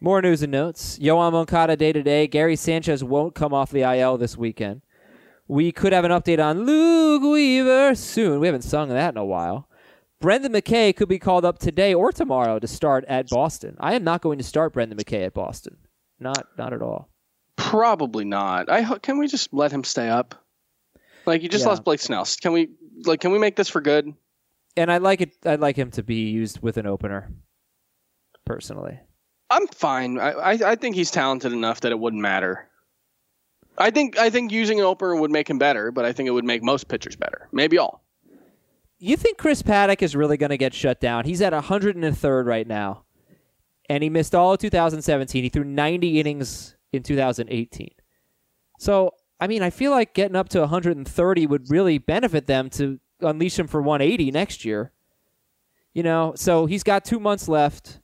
[0.00, 0.98] More news and notes.
[0.98, 2.26] Yoan Moncada day to day.
[2.26, 4.82] Gary Sanchez won't come off the IL this weekend.
[5.48, 8.40] We could have an update on Luke Weaver soon.
[8.40, 9.68] We haven't sung that in a while.
[10.20, 13.76] Brendan McKay could be called up today or tomorrow to start at Boston.
[13.78, 15.76] I am not going to start Brendan McKay at Boston.
[16.18, 17.08] Not, not at all.
[17.56, 18.70] Probably not.
[18.70, 20.34] I ho- can we just let him stay up?
[21.26, 21.70] Like you just Yeah.
[21.70, 22.26] lost Blake Snell.
[22.40, 22.70] Can we
[23.04, 24.12] like can we make this for good?
[24.76, 25.32] And I'd like it.
[25.44, 27.32] I'd like him to be used with an opener.
[28.44, 28.98] Personally,
[29.50, 30.18] I'm fine.
[30.18, 32.68] I, I I think he's talented enough that it wouldn't matter.
[33.78, 36.32] I think I think using an opener would make him better, but I think it
[36.32, 37.48] would make most pitchers better.
[37.52, 38.02] Maybe all.
[38.98, 41.24] you think Chris Paddack is really going to get shut down?
[41.24, 43.04] He's at 103rd right now,
[43.88, 45.42] and he missed all of 2017.
[45.42, 47.90] He threw 90 innings in 2018.
[48.78, 52.98] So, I mean, I feel like getting up to 130 would really benefit them to
[53.20, 54.92] unleash him for 180 next year.
[55.92, 58.00] You know, so he's got two months left.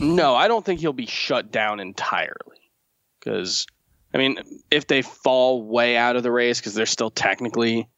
[0.00, 2.70] No, I don't think he'll be shut down entirely.
[3.18, 3.66] Because,
[4.12, 4.38] I mean,
[4.70, 7.88] if they fall way out of the race because they're still technically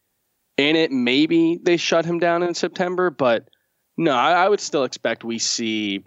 [0.56, 3.10] in it, maybe they shut him down in September.
[3.10, 3.48] But
[3.96, 6.04] no, I, I would still expect we see,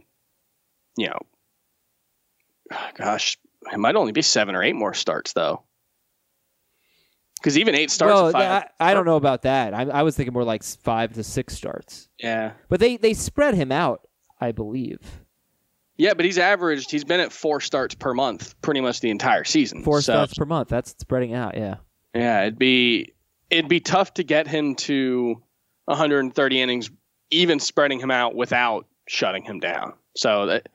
[0.98, 1.20] you know,
[2.96, 3.38] gosh,
[3.72, 5.64] it might only be seven or eight more starts though.
[7.40, 9.74] Because even eight starts, well, five, I, I don't know about that.
[9.74, 12.10] I, I was thinking more like five to six starts.
[12.22, 14.02] yeah, But they, they spread him out,
[14.42, 15.00] I believe.
[16.00, 16.90] Yeah, but he's averaged.
[16.90, 19.84] He's been at four starts per month pretty much the entire season.
[19.84, 20.70] Four So, starts per month.
[20.70, 21.76] That's spreading out, yeah.
[22.16, 23.14] Yeah, it'd be
[23.52, 25.42] it'd be tough to get him to
[25.86, 26.90] 130 innings,
[27.32, 29.94] even spreading him out without shutting him down.
[30.16, 30.70] So that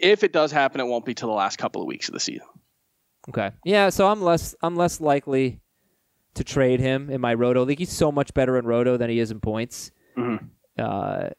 [0.00, 2.20] if it does happen, it won't be till the last couple of weeks of the
[2.20, 2.46] season.
[3.28, 3.50] Okay.
[3.64, 5.60] Yeah, so I'm less I'm less likely
[6.34, 7.78] to trade him in my roto league.
[7.80, 9.90] He's so much better in roto than he is in points.
[10.16, 10.48] Mhm.
[10.78, 11.30] Uh,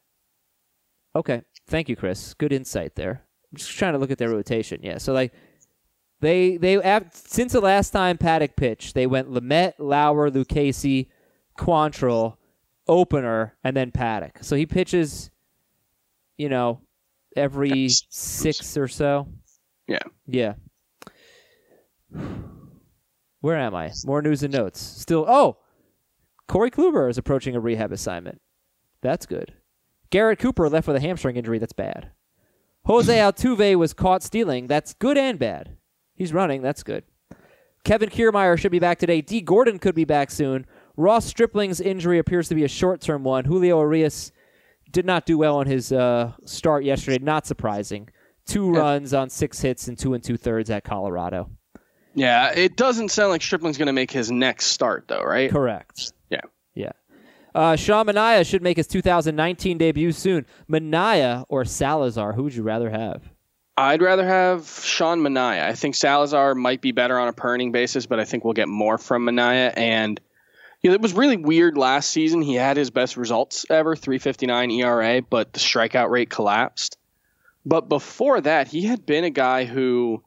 [1.15, 1.41] okay.
[1.69, 2.33] Thank you, Chris.
[2.33, 3.23] Good insight there.
[3.51, 4.79] I'm just trying to look at their rotation.
[4.83, 4.97] Yeah.
[4.97, 5.33] So like
[6.19, 11.07] they they since the last time Paddack pitched, they went Lamet, Lauer, Lucchesi,
[11.57, 12.35] Quantrill,
[12.87, 14.43] opener, and then Paddack.
[14.43, 15.29] So he pitches,
[16.37, 16.81] you know,
[17.35, 18.03] every Yes.
[18.09, 19.27] six or so.
[19.87, 19.99] Yeah.
[20.27, 20.53] Yeah.
[23.41, 23.91] Where am I?
[24.05, 24.81] More news and notes.
[24.81, 25.57] Still, oh,
[26.47, 28.41] Corey Kluber is approaching a rehab assignment.
[29.01, 29.53] That's good.
[30.11, 31.59] Garrett Cooper left with a hamstring injury.
[31.59, 32.09] That's bad.
[32.85, 34.67] Jose Altuve was caught stealing.
[34.67, 35.77] That's good and bad.
[36.15, 36.61] He's running.
[36.61, 37.03] That's good.
[37.83, 39.21] Kevin Kiermaier should be back today.
[39.21, 40.65] Dee Gordon could be back soon.
[40.97, 43.45] Ross Stripling's injury appears to be a short-term one.
[43.45, 44.33] Julio Urias
[44.91, 47.23] did not do well on his uh, start yesterday.
[47.23, 48.09] Not surprising.
[48.45, 48.79] Two Yeah.
[48.79, 51.49] runs on six hits and two and two thirds at Colorado.
[52.15, 55.49] Yeah, it doesn't sound like Stripling's going to make his next start though, right?
[55.49, 56.11] Correct.
[56.29, 56.41] Yeah.
[57.53, 60.45] Uh, Sean Manaea should make his 2019 debut soon.
[60.69, 62.33] Manaea or Salazar?
[62.33, 63.23] Who would you rather have?
[63.77, 65.63] I'd rather have Sean Manaea.
[65.63, 68.53] I think Salazar might be better on a per inning basis, but I think we'll
[68.53, 69.73] get more from Manaea.
[69.77, 70.19] And
[70.81, 72.41] you know, it was really weird last season.
[72.41, 76.97] He had his best results ever, 359 ERA, but the strikeout rate collapsed.
[77.65, 80.23] But before that, he had been a guy who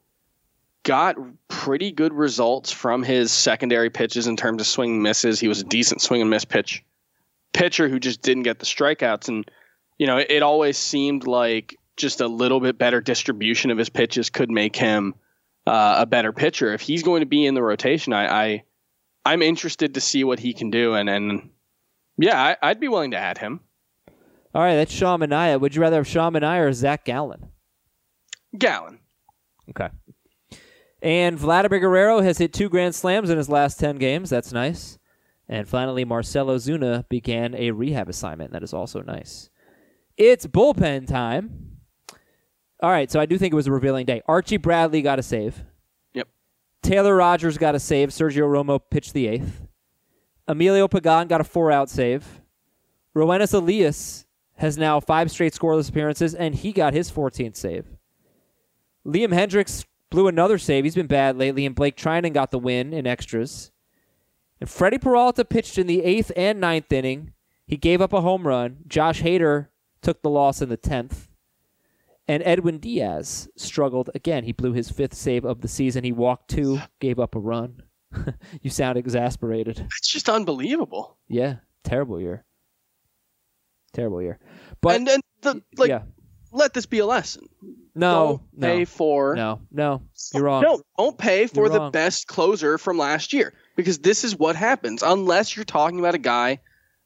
[0.83, 1.15] got
[1.47, 5.39] pretty good results from his secondary pitches in terms of swing misses.
[5.39, 6.83] He was a decent swing and miss pitch
[7.53, 9.27] pitcher who just didn't get the strikeouts.
[9.29, 9.49] And,
[9.97, 13.89] you know, it, it always seemed like just a little bit better distribution of his
[13.89, 15.13] pitches could make him
[15.67, 16.73] uh, a better pitcher.
[16.73, 18.63] If he's going to be in the rotation, I, I
[19.25, 20.95] I'm interested to see what he can do.
[20.95, 21.49] And and
[22.17, 23.61] yeah, I, I'd be willing to add him.
[24.55, 25.59] All right, that's Sean Manaea.
[25.59, 27.49] Would you rather have Sean Manaea or Zach Gallen?
[28.57, 28.99] Gallen.
[29.69, 29.89] Okay.
[31.01, 34.29] And Vladimir Guerrero has hit two grand slams in his last 10 games.
[34.29, 34.99] That's nice.
[35.49, 38.51] And finally, Marcell Ozuna began a rehab assignment.
[38.51, 39.49] That is also nice.
[40.17, 41.77] It's bullpen time.
[42.81, 44.21] All right, so I do think it was a revealing day.
[44.27, 45.63] Archie Bradley got a save.
[46.13, 46.27] Yep.
[46.81, 48.09] Taylor Rogers got a save.
[48.09, 49.61] Sergio Romo pitched the eighth.
[50.47, 52.41] Emilio Pagan got a four out save.
[53.15, 54.25] Roenis Elias
[54.55, 57.85] has now five straight scoreless appearances, and he got his 14th save.
[59.05, 60.83] Liam Hendriks blew another save.
[60.83, 63.71] He's been bad lately, and Blake Treinen got the win in extras.
[64.63, 67.33] And Freddie Peralta pitched in the eighth and ninth inning.
[67.67, 68.77] He gave up a home run.
[68.87, 69.67] Josh Hader
[70.01, 71.27] took the loss in the tenth.
[72.29, 74.45] And Edwin Diaz struggled again.
[74.45, 76.05] He blew his fifth save of the season.
[76.05, 77.83] He walked two, gave up a run.
[78.61, 79.79] you sound exasperated.
[79.97, 81.17] It's just unbelievable.
[81.27, 82.45] Yeah, terrible year.
[83.91, 84.39] Terrible year.
[84.79, 86.03] But and then the like yeah,
[86.53, 87.49] let this be a lesson.
[87.95, 90.03] no, don't pay no, for no, no.
[90.33, 90.61] You're wrong.
[90.61, 91.91] No, don't pay for You're the wrong.
[91.91, 96.19] best closer from last year because this is what happens unless you're talking about a
[96.19, 96.59] guy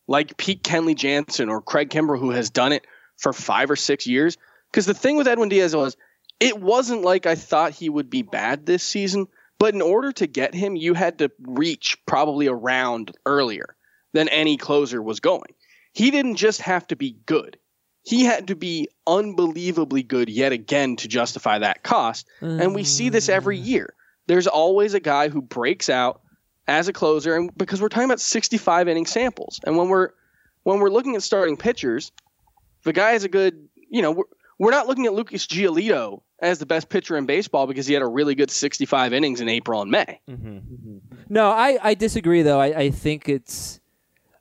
[0.07, 2.85] like Pete Kenley Jansen or Craig Kimbrel who has done it
[3.17, 4.37] for five or six years.
[4.71, 5.97] Because the thing with Edwin Diaz was,
[6.39, 9.27] it wasn't like I thought he would be bad this season,
[9.59, 13.75] but in order to get him, you had to reach probably a round earlier
[14.13, 15.53] than any closer was going.
[15.93, 17.57] He didn't just have to be good.
[18.03, 22.27] He had to be unbelievably good yet again to justify that cost.
[22.39, 23.65] And we see this every mm.
[23.65, 23.93] year.
[24.27, 26.21] There's always a guy who breaks out
[26.67, 29.59] as a closer and because we're talking about 65 inning samples.
[29.63, 30.09] And when we're
[30.63, 32.11] when we're looking at starting pitchers,
[32.83, 34.23] the guy is a good, you know, we're,
[34.59, 38.03] we're not looking at Lucas Giolito as the best pitcher in baseball because he had
[38.03, 40.19] a really good 65 innings in April and May.
[40.29, 40.57] Mm-hmm.
[40.57, 40.97] Mm-hmm.
[41.29, 42.59] No, I, I disagree though.
[42.59, 43.79] I, I think it's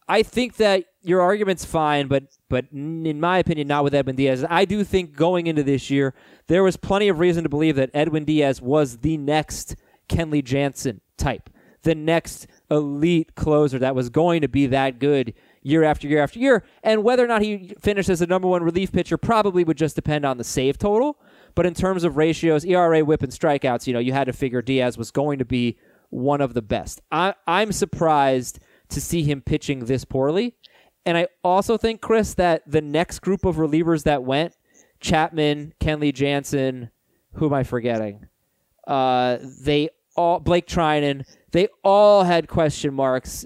[0.08, 4.44] I think that your argument's fine, but but in my opinion, not with Edwin Diaz.
[4.48, 6.14] I do think going into this year,
[6.46, 9.76] there was plenty of reason to believe that Edwin Diaz was the next
[10.08, 11.50] Kenley Jansen type,
[11.86, 16.38] the next elite closer that was going to be that good year after year after
[16.40, 16.64] year.
[16.82, 19.94] And whether or not he finished as the number one relief pitcher probably would just
[19.94, 21.16] depend on the save total.
[21.54, 24.60] But in terms of ratios, ERA, WHIP, and strikeouts, you know, you had to figure
[24.60, 25.78] Diaz was going to be
[26.10, 27.00] one of the best.
[27.12, 30.54] I, I'm surprised to see him pitching this poorly.
[31.04, 34.54] And I also think, Chris, that the next group of relievers that went,
[34.98, 36.90] Chapman, Kenley Jansen,
[37.34, 38.26] who am I forgetting?
[38.88, 41.24] Uh, they all Blake Treinen,
[41.56, 43.44] they all had question marks.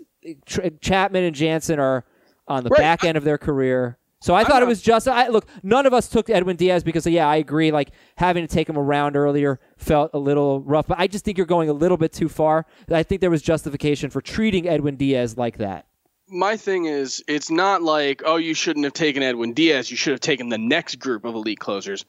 [0.81, 2.05] Chapman and Jansen are
[2.49, 2.79] on the Right.
[2.79, 3.96] back end of their career.
[4.23, 5.46] So I thought it was just I look.
[5.62, 7.70] None of us took Edwin Diaz because yeah, I agree.
[7.70, 11.38] Like having to take him around earlier felt a little rough, but I just think
[11.38, 12.66] you're going a little bit too far.
[12.90, 15.87] I think there was justification for treating Edwin Diaz like that.
[16.29, 20.12] my thing is it's not like oh you shouldn't have taken Edwin Diaz you should
[20.12, 22.05] have taken the next group of elite closers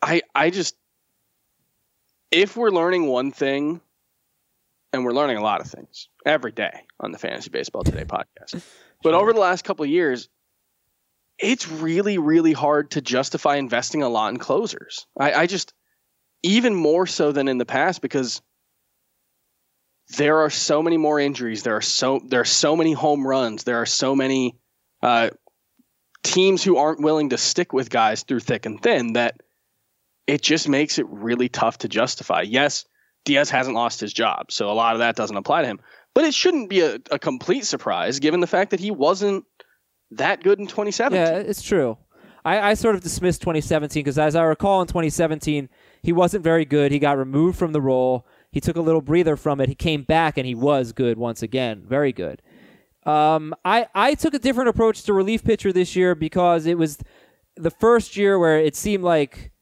[0.00, 0.76] I I just
[2.30, 3.80] if we're learning one thing
[4.92, 8.62] and we're learning a lot of things every day on the Fantasy Baseball Today podcast
[9.02, 10.28] but over the last couple of years
[11.38, 15.72] it's really really hard to justify investing a lot in closers I, I just
[16.42, 18.42] even more so than in the past because
[20.16, 21.62] there are so many more injuries.
[21.62, 23.64] There are so there are so many home runs.
[23.64, 24.56] There are so many
[25.02, 25.30] uh,
[26.22, 29.40] teams who aren't willing to stick with guys through thick and thin that
[30.26, 32.42] it just makes it really tough to justify.
[32.42, 32.84] Yes,
[33.24, 35.80] Diaz hasn't lost his job, so a lot of that doesn't apply to him.
[36.14, 39.44] But it shouldn't be a, a complete surprise given the fact that he wasn't
[40.10, 41.18] that good in 2017.
[41.18, 41.96] Yeah, it's true.
[42.44, 45.68] I, I sort of dismissed 2017 because, as I recall, in 2017
[46.02, 46.90] he wasn't very good.
[46.90, 48.26] He got removed from the role.
[48.50, 49.68] He took a little breather from it.
[49.68, 52.42] He came back and he was good once again, very good.
[53.04, 56.98] Um, I I took a different approach to relief pitcher this year because it was
[57.56, 59.52] the first year where it seemed like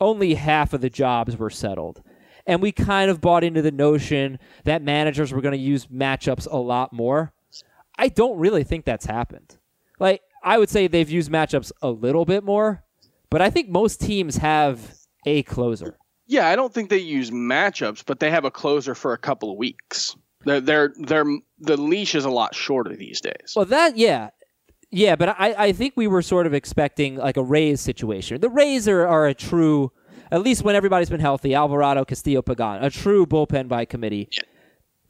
[0.00, 2.02] only half of the jobs were settled.
[2.46, 6.46] And we kind of bought into the notion that managers were going to use matchups
[6.50, 7.32] a lot more.
[7.96, 9.56] I don't really think that's happened.
[9.98, 12.84] Like, I would say they've used matchups a little bit more,
[13.30, 15.96] but I think most teams have a closer.
[16.26, 19.50] Yeah, I don't think they use matchups, but they have a closer for a couple
[19.50, 20.16] of weeks.
[20.44, 21.24] They're, they're, they're,
[21.60, 23.54] the leash is a lot shorter these days.
[23.56, 24.30] Well, that, yeah.
[24.90, 28.40] Yeah, but I, I think we were sort of expecting like a Rays situation.
[28.40, 29.90] The Rays are, are a true,
[30.30, 34.28] at least when everybody's been healthy, Alvarado, Castillo, Pagan, a true bullpen by committee.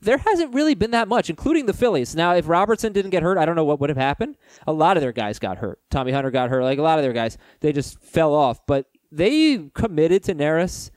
[0.00, 2.14] There hasn't really been that much, including the Phillies.
[2.14, 4.36] Now, if Robertson didn't get hurt, I don't know what would have happened.
[4.66, 5.80] A lot of their guys got hurt.
[5.90, 6.62] Tommy Hunter got hurt.
[6.62, 8.66] Like a lot of their guys, they just fell off.
[8.66, 10.90] But they committed to Neris.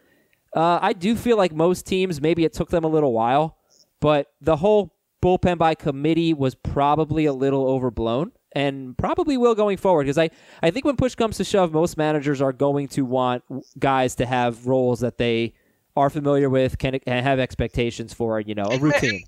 [0.54, 3.58] Uh, I do feel like most teams, maybe it took them a little while,
[4.02, 9.78] but the whole bullpen by committee was probably a little overblown and probably will going
[9.78, 10.32] forward because I,
[10.64, 13.44] I think when push comes to shove, most managers are going to want
[13.78, 15.54] guys to have roles that they
[15.96, 19.24] are familiar with, can, can have expectations for, you know, a routine.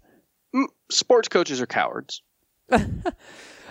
[0.90, 2.24] Sports coaches are cowards.
[2.72, 2.80] I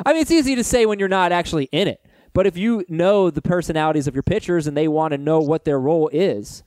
[0.07, 3.29] mean, it's easy to say when you're not actually in it, but if you know
[3.29, 6.62] the personalities of your pitchers and they want to know what their role is,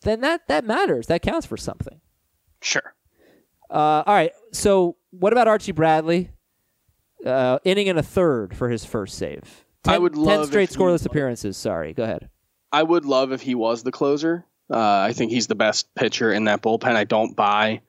[0.00, 1.08] then that, that matters.
[1.08, 2.00] That counts for something.
[2.62, 2.94] Sure.
[3.68, 4.32] Uh, all right.
[4.52, 6.30] So, what about Archie Bradley?
[7.24, 9.64] Uh, inning and a third for his first save.
[9.86, 11.56] I would love ten straight scoreless appearances.
[11.56, 11.92] Sorry.
[11.92, 12.28] Go ahead.
[12.72, 14.44] I would love if he was the closer.
[14.70, 16.94] Uh, I think he's the best pitcher in that bullpen.
[16.96, 17.80] I don't buy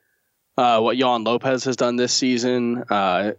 [0.58, 2.84] uh, what Yoan Lopez has done this season.
[2.90, 3.34] Uh,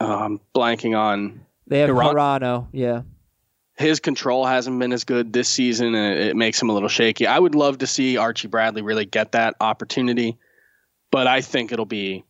[0.00, 2.66] I'm blanking on They have Hiran- Hirano.
[2.72, 3.02] Yeah.
[3.76, 6.88] his control hasn't been as good this season, and it, it makes him a little
[6.88, 7.26] shaky.
[7.26, 10.38] I would love to see Archie Bradley really get that opportunity,
[11.10, 12.24] but I think it'll be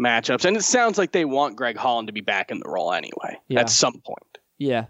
[0.00, 0.44] matchups.
[0.44, 3.38] And it sounds like they want Greg Holland to be back in the role anyway
[3.48, 3.60] Yeah.
[3.60, 4.38] at some point.
[4.58, 4.86] Yeah.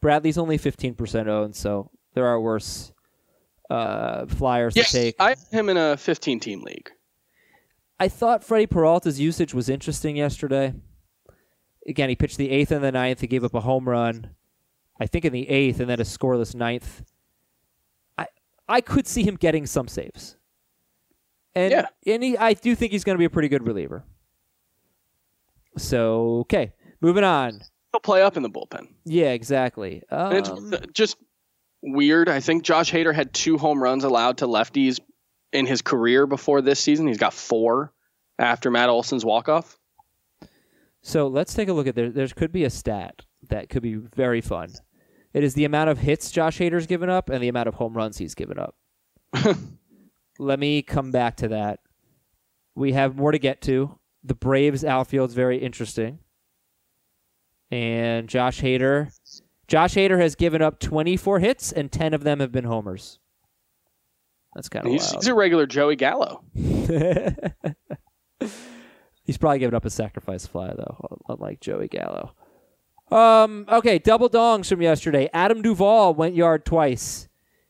[0.00, 2.92] Bradley's only 15% owned, so there are worse
[3.68, 5.16] uh, flyers Yes, to take.
[5.20, 6.90] I have him in a 15 team league.
[7.98, 10.72] I thought Freddie Peralta's usage was interesting yesterday.
[11.86, 13.20] Again, he pitched the eighth and the ninth.
[13.20, 14.30] He gave up a home run,
[14.98, 17.02] I think in the eighth, and then a scoreless ninth.
[18.18, 18.26] I
[18.68, 20.36] I could see him getting some saves,
[21.54, 21.86] and Yeah.
[22.06, 24.04] and he, I do think he's going to be a pretty good reliever.
[25.76, 27.60] So okay, moving on.
[27.92, 28.86] He'll play up in the bullpen.
[29.04, 30.02] Yeah, exactly.
[30.10, 31.16] It's Um, uh, just
[31.82, 32.28] weird.
[32.28, 35.00] I think Josh Hader had two home runs allowed to lefties
[35.52, 37.06] in his career before this season.
[37.08, 37.92] He's got four
[38.38, 39.76] after Matt Olson's walk off.
[41.02, 42.10] So let's take a look at there.
[42.10, 44.68] There could be a stat that could be very fun.
[45.32, 47.94] It is the amount of hits Josh Hader's given up and the amount of home
[47.96, 48.76] runs he's given up.
[50.38, 51.80] Let me come back to that.
[52.74, 53.98] We have more to get to.
[54.22, 56.18] The Braves outfield's very interesting.
[57.70, 59.12] And Josh Hader.
[59.68, 63.20] Josh Hader has given up 24 hits, and 10 of them have been homers.
[64.54, 66.42] That's kind of He's, he's a regular Joey Gallo.
[69.24, 72.34] He's probably given up a sacrifice fly though, unlike Joey Gallo.
[73.12, 75.30] Um, okay, double dongs from yesterday.
[75.32, 77.28] Adam Duvall went yard twice,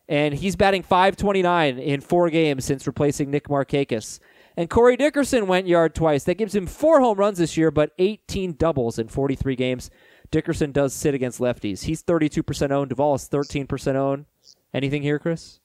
[0.09, 4.21] and he's batting 529 in four games since replacing Nick Markakis.
[4.61, 6.25] And Corey Dickerson went yard twice.
[6.25, 9.91] That gives him four home runs this year, but 18 doubles in 43 games.
[10.31, 11.85] Dickerson does sit against lefties.
[11.85, 12.91] He's 32% owned.
[12.91, 14.27] Duvall is 13% owned.
[14.75, 15.61] Anything here, Chris?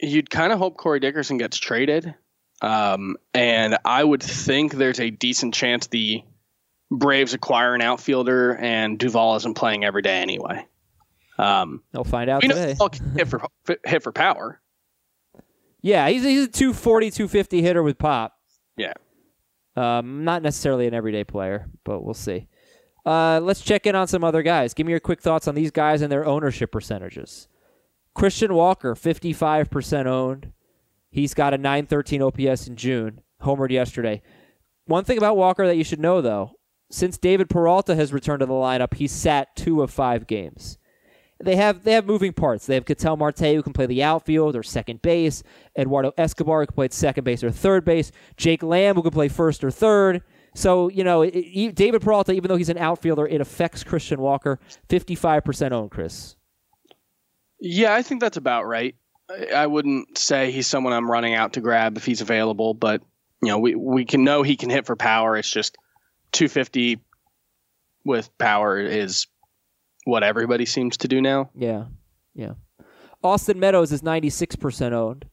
[0.00, 2.14] You'd kind of hope Corey Dickerson gets traded.
[2.62, 6.24] Um, and I would think there's a decent chance the
[6.90, 10.66] Braves acquire an outfielder and Duvall isn't playing every day anyway.
[11.36, 12.98] Um, They'll find out we know today.
[13.16, 13.46] Hit for,
[13.84, 14.62] hit for power.
[15.82, 18.34] Yeah, he's, he's a 240, 250 hitter with pop.
[18.76, 18.94] Yeah.
[19.76, 22.48] Um, not necessarily an everyday player, but we'll see.
[23.04, 24.74] Uh, let's check in on some other guys.
[24.74, 27.46] Give me your quick thoughts on these guys and their ownership percentages.
[28.14, 30.52] Christian Walker, 55% owned.
[31.10, 34.22] He's got a 913 OPS in June, homered yesterday.
[34.86, 36.52] One thing about Walker that you should know, though,
[36.90, 40.78] since David Peralta has returned to the lineup, he's sat two of five games.
[41.38, 42.66] They have they have moving parts.
[42.66, 45.42] They have Ketel Marte who can play the outfield or second base,
[45.78, 49.28] Eduardo Escobar who can play second base or third base, Jake Lamb who can play
[49.28, 50.22] first or third.
[50.54, 54.20] So you know, it, it, David Peralta, even though he's an outfielder, it affects Christian
[54.20, 54.58] Walker.
[54.88, 56.36] Fifty-five percent owned, Chris.
[57.60, 58.94] Yeah, I think that's about right.
[59.28, 63.02] I, I wouldn't say he's someone I'm running out to grab if he's available, but
[63.42, 65.36] you know, we we can know he can hit for power.
[65.36, 65.76] It's just
[66.32, 67.00] 250
[68.06, 69.26] with power is
[70.06, 71.50] what everybody seems to do now.
[71.54, 71.86] Yeah,
[72.34, 72.52] yeah.
[73.22, 75.26] Austin Meadows is ninety-six percent owned.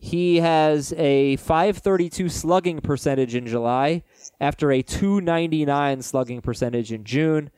[0.00, 4.04] He has a 532 slugging percentage in July
[4.40, 7.50] after a 299 slugging percentage in June.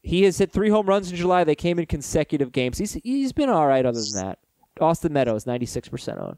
[0.00, 1.42] He has hit three home runs in July.
[1.42, 2.78] They came in consecutive games.
[2.78, 4.38] He's he's been all right other than that.
[4.80, 6.36] Austin Meadows, 96% owned.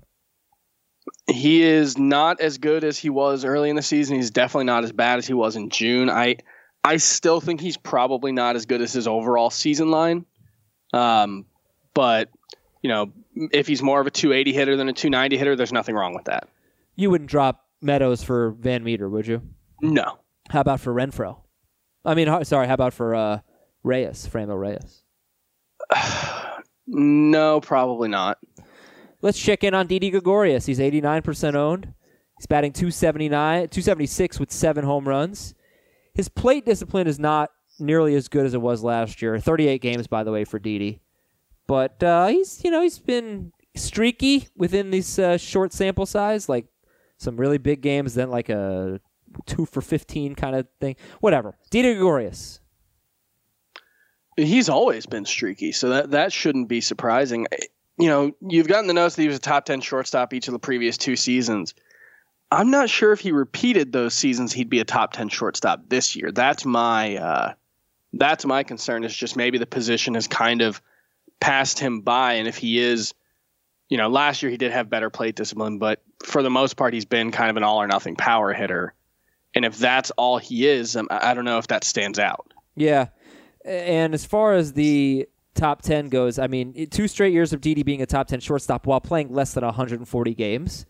[1.26, 4.16] He is not as good as he was early in the season.
[4.16, 6.08] He's definitely not as bad as he was in June.
[6.08, 6.38] I
[6.84, 10.26] I still think he's probably not as good as his overall season line.
[10.92, 11.46] Um,
[11.94, 12.28] but
[12.82, 15.94] you know, if he's more of a 280 hitter than a 290 hitter, there's nothing
[15.94, 16.48] wrong with that.
[16.96, 19.42] You wouldn't drop Meadows for VanMeter, would you?
[19.80, 20.18] No.
[20.50, 21.38] How about for Renfroe?
[22.04, 23.40] I mean, sorry, how about for uh,
[23.82, 25.02] Reyes, Franmil Reyes?
[26.86, 28.38] No, probably not.
[29.22, 30.66] Let's check in on Didi Gregorius.
[30.66, 31.94] He's 89% owned.
[32.36, 35.54] He's batting 279, 276 with seven home runs.
[36.14, 39.38] His plate discipline is not nearly as good as it was last year.
[39.38, 41.00] 38 games, by the way, for Didi.
[41.66, 46.66] But uh, he's, you know, he's been streaky within this uh, short sample size, like
[47.18, 49.00] some really big games, then like a
[49.46, 50.96] two for 15 kind of thing.
[51.20, 51.56] Whatever.
[51.70, 52.60] Didi Gregorius.
[54.36, 57.46] He's always been streaky, so that that shouldn't be surprising.
[57.98, 60.52] You know, you've gotten the notice that he was a top 10 shortstop each of
[60.52, 61.74] the previous two seasons.
[62.52, 66.14] I'm not sure if he repeated those seasons he'd be a top 10 shortstop this
[66.14, 66.30] year.
[66.30, 67.54] That's my uh,
[68.12, 70.82] that's my concern is just maybe the position has kind of
[71.40, 73.14] passed him by and if he is
[73.88, 76.94] you know, last year he did have better plate discipline, but for the most part
[76.94, 78.94] he's been kind of an all or nothing power hitter.
[79.54, 82.52] And if that's all he is, um, I don't know if that stands out.
[82.74, 83.08] Yeah.
[83.64, 87.82] And as far as the top 10 goes, I mean, two straight years of Didi
[87.82, 90.86] being a top 10 shortstop while playing less than 140 games.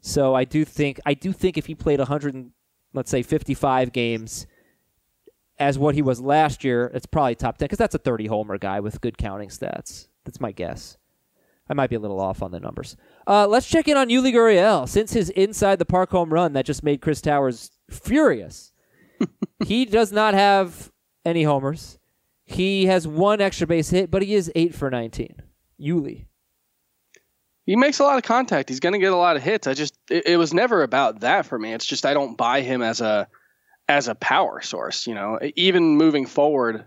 [0.00, 2.52] So I do think I do think if he played 100 and,
[2.94, 4.46] let's say 55 games
[5.58, 8.58] as what he was last year, it's probably top 10 because that's a 30 homer
[8.58, 10.08] guy with good counting stats.
[10.24, 10.96] That's my guess.
[11.68, 12.96] I might be a little off on the numbers.
[13.26, 14.88] Uh, let's check in on Yuli Gurriel.
[14.88, 18.72] Since his inside the park home run that just made Chris Towers furious,
[19.66, 20.90] he does not have
[21.24, 21.98] any homers.
[22.44, 25.42] He has one extra base hit, but he is eight for 19.
[25.78, 26.24] Yuli.
[27.68, 28.70] He makes a lot of contact.
[28.70, 29.66] He's going to get a lot of hits.
[29.66, 31.74] I just it, it was never about that for me.
[31.74, 33.28] It's just I don't buy him as a
[33.86, 35.38] as a power source, you know.
[35.54, 36.86] Even moving forward,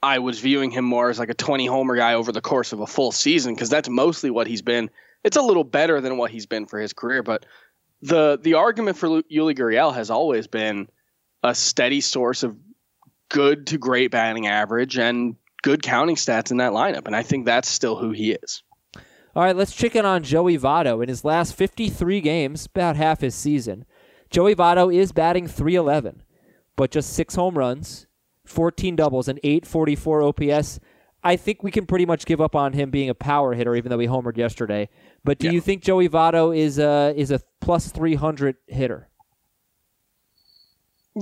[0.00, 2.78] I was viewing him more as like a 20 homer guy over the course of
[2.78, 4.90] a full season because that's mostly what he's been.
[5.24, 7.44] It's a little better than what he's been for his career, but
[8.00, 10.88] the the argument for Yuli Gurriel has always been
[11.42, 12.56] a steady source of
[13.28, 17.44] good to great batting average and good counting stats in that lineup, and I think
[17.44, 18.62] that's still who he is.
[19.34, 21.02] All right, let's check in on Joey Votto.
[21.02, 23.84] In his last 53 games, about half his season,
[24.28, 26.22] Joey Votto is batting 311,
[26.76, 28.06] but just six home runs,
[28.46, 30.80] 14 doubles, and 844 OPS.
[31.22, 33.90] I think we can pretty much give up on him being a power hitter, even
[33.90, 34.88] though he homered yesterday.
[35.22, 35.52] But do Yeah.
[35.52, 39.09] you think Joey Votto is a is a plus three hundred hitter?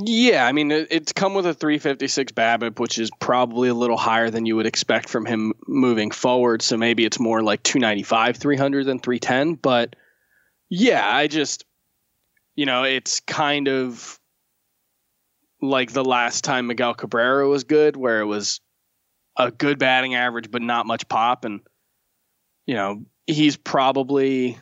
[0.04, 4.30] Yeah, I mean, it's come with a 356 BABIP, which is probably a little higher
[4.30, 6.62] than you would expect from him moving forward.
[6.62, 9.54] So maybe it's more like 295, 300 than 310.
[9.54, 9.96] But
[10.68, 11.64] yeah, I just,
[12.54, 14.18] you know, it's kind of
[15.60, 18.60] like the last time Miguel Cabrera was good, where it was
[19.36, 21.44] a good batting average, but not much pop.
[21.44, 21.60] And,
[22.66, 24.58] you know, he's probably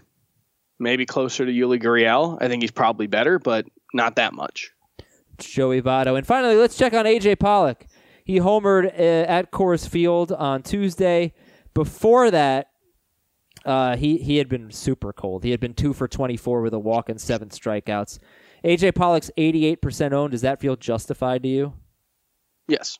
[0.78, 2.39] maybe closer to Yuli Gurriel.
[2.41, 4.70] I think he's probably better, but not that much.
[5.39, 6.16] Joey Votto.
[6.16, 7.87] And finally, let's check on AJ Pollock.
[8.24, 11.32] He homered uh, at Coors Field on Tuesday.
[11.74, 12.68] Before that,
[13.64, 15.45] uh, he he had been super cold.
[15.45, 18.18] He had been two for twenty four with a walk and seven strikeouts.
[18.64, 20.32] AJ Pollock's eighty eight percent owned.
[20.32, 21.74] Does that feel justified to you?
[22.68, 22.99] Yes.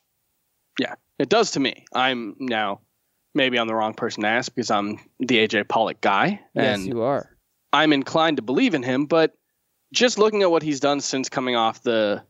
[0.79, 1.85] Yeah, it does to me.
[1.95, 2.81] I'm now
[3.35, 6.87] maybe I'm the wrong person to ask because I'm the AJ Pollock guy, Yes, and
[6.87, 7.37] you are.
[7.73, 9.07] I'm inclined to believe in him.
[9.07, 9.33] But
[9.93, 12.23] just looking at what he's done since coming off the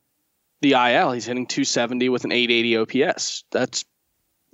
[0.62, 3.44] the IL, he's hitting 270 with an 880 OPS.
[3.50, 3.84] That's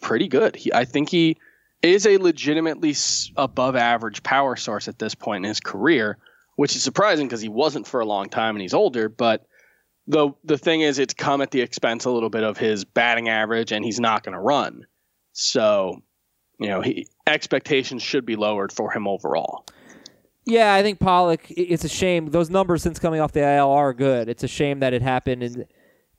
[0.00, 0.57] pretty good.
[0.57, 1.36] He, I think he
[1.80, 2.94] is a legitimately
[3.36, 6.18] above average power source at this point in his career,
[6.57, 9.09] which is surprising because he wasn't for a long time and he's older.
[9.09, 9.46] But
[10.07, 13.28] the the thing is, it's come at the expense a little bit of his batting
[13.28, 14.86] average, and he's not going to run.
[15.32, 16.03] So,
[16.59, 19.64] you know, he expectations should be lowered for him overall.
[20.45, 21.51] Yeah, I think Pollock.
[21.51, 24.28] It's a shame those numbers since coming off the IL are good.
[24.28, 25.66] It's a shame that it happened in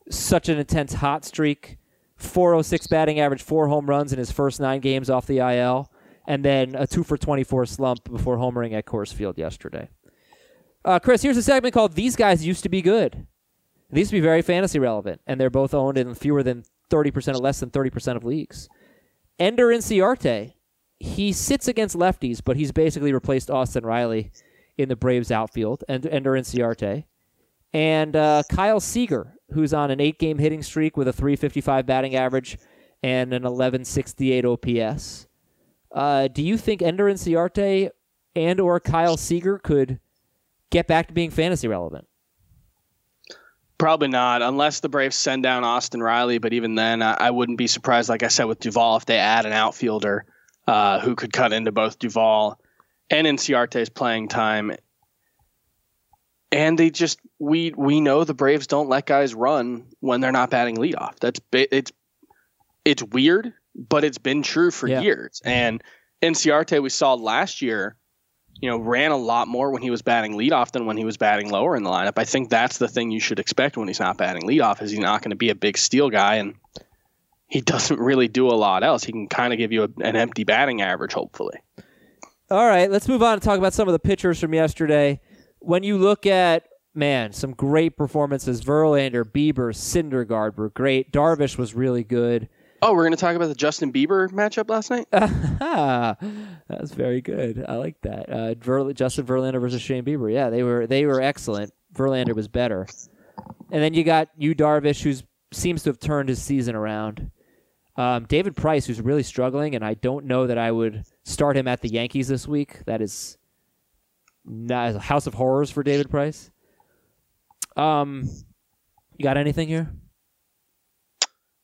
[0.09, 1.77] such an intense hot streak.
[2.17, 5.91] 406 batting average, four home runs in his first nine games off the IL,
[6.25, 9.89] and then a two for 24 slump before homering at Coors Field yesterday.
[10.85, 13.27] Uh, Chris, here's a segment called "These Guys Used to Be Good."
[13.91, 17.35] These used to be very fantasy relevant, and they're both owned in fewer than 30%
[17.35, 18.67] or less than 30% of leagues.
[19.37, 20.53] Ender Inciarte,
[21.03, 24.31] he sits against lefties, but he's basically replaced Austin Riley
[24.77, 27.03] in the Braves outfield, and Ender Inciarte.
[27.73, 32.15] And uh, Kyle Seager, who's on an eight game hitting streak with a 355 batting
[32.15, 32.57] average
[33.03, 35.27] and an 1168 OPS.
[35.91, 37.89] Uh, do you think Ender Inciarte
[38.33, 39.99] and or Kyle Seager could
[40.69, 42.07] get back to being fantasy relevant?
[43.77, 46.37] Probably not, unless the Braves send down Austin Riley.
[46.37, 49.17] But even then, I, I wouldn't be surprised, like I said with Duvall, if they
[49.17, 50.25] add an outfielder
[50.67, 52.59] uh, who could cut into both Duvall
[53.09, 54.71] and Inciarte's playing time.
[56.51, 60.51] And they just we we know the Braves don't let guys run when they're not
[60.51, 61.19] batting leadoff.
[61.19, 61.91] That's it's
[62.85, 65.01] it's weird, but it's been true for Yeah.
[65.01, 65.41] years.
[65.43, 65.83] And
[66.21, 67.95] Inciarte, we saw last year,
[68.61, 71.17] you know, ran a lot more when he was batting leadoff than when he was
[71.17, 72.13] batting lower in the lineup.
[72.17, 74.99] I think that's the thing you should expect when he's not batting leadoff is he's
[74.99, 76.53] not going to be a big steal guy and
[77.53, 79.03] he doesn't really do a lot else.
[79.03, 81.59] He can kind of give you a, an empty batting average, hopefully.
[82.49, 85.21] All right, let's move on and talk about some of the pitchers from yesterday.
[85.59, 88.61] When you look at man, some great performances.
[88.61, 91.11] Verlander, Bieber, Syndergaard were great.
[91.11, 92.49] Darvish was really good.
[92.81, 95.07] Oh, we're going to talk about the Justin Bieber matchup last night.
[95.65, 96.17] Ah,
[96.67, 97.63] that's very good.
[97.67, 98.29] I like that.
[98.29, 98.53] Uh,
[98.93, 100.31] Justin Verlander versus Shane Bieber.
[100.31, 101.71] Yeah, they were they were excellent.
[101.95, 102.85] Verlander was better.
[103.71, 105.13] And then you got you Darvish, who
[105.53, 107.31] seems to have turned his season around.
[107.95, 111.67] Um, David Price, who's really struggling, and I don't know that I would start him
[111.67, 112.83] at the Yankees this week.
[112.85, 113.37] That is
[114.45, 116.49] not a house of horrors for David Price.
[117.77, 118.27] Um,
[119.17, 119.91] you got anything here?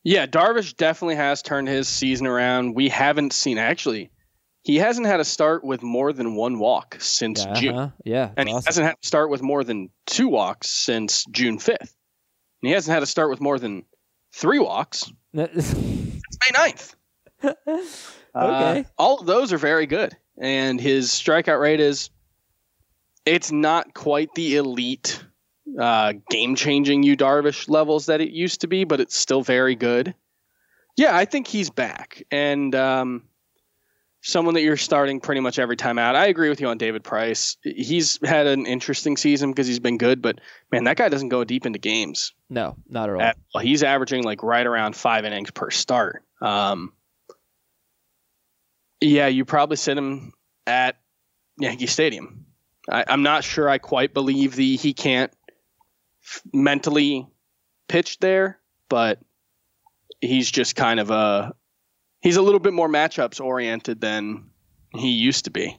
[0.04, 2.76] Yeah, Darvish definitely has turned his season around.
[2.76, 4.12] We haven't seen actually.
[4.64, 7.76] He hasn't had a start with more than one walk since Yeah, June.
[7.76, 7.92] uh-huh.
[8.06, 11.80] yeah, and he hasn't had to start with more than two walks since June 5th.
[11.82, 13.86] And he hasn't had to start with more than
[14.34, 15.12] three walks
[16.42, 16.96] May 9th.
[18.36, 18.80] Okay.
[18.82, 20.16] Uh, all of those are very good.
[20.38, 22.12] And his strikeout rate is,
[23.26, 25.24] it's not quite the elite,
[25.78, 29.76] uh, game changing Yu Darvish levels that it used to be, but it's still very
[29.76, 30.14] good.
[30.96, 32.22] Yeah, I think he's back.
[32.30, 33.24] And, um,
[34.22, 36.16] someone that you're starting pretty much every time out.
[36.16, 37.58] I agree with you on David Price.
[37.64, 40.40] He's had an interesting season because he's been good, but
[40.72, 42.34] man, that guy doesn't go deep into games.
[42.50, 43.22] no, not at all.
[43.22, 43.62] At all.
[43.62, 46.24] He's averaging like right around five innings per start.
[46.42, 46.94] Um,
[49.02, 50.34] yeah, you probably sit him
[50.68, 50.98] at
[51.58, 52.46] Yankee Stadium.
[52.92, 55.32] I, I'm not sure I quite believe the he can't
[56.24, 57.28] f- mentally
[57.88, 58.60] pitch there,
[58.90, 59.20] but
[60.20, 61.54] he's just kind of a
[62.22, 64.50] he's a little bit more matchups oriented than
[64.96, 65.78] he used to be.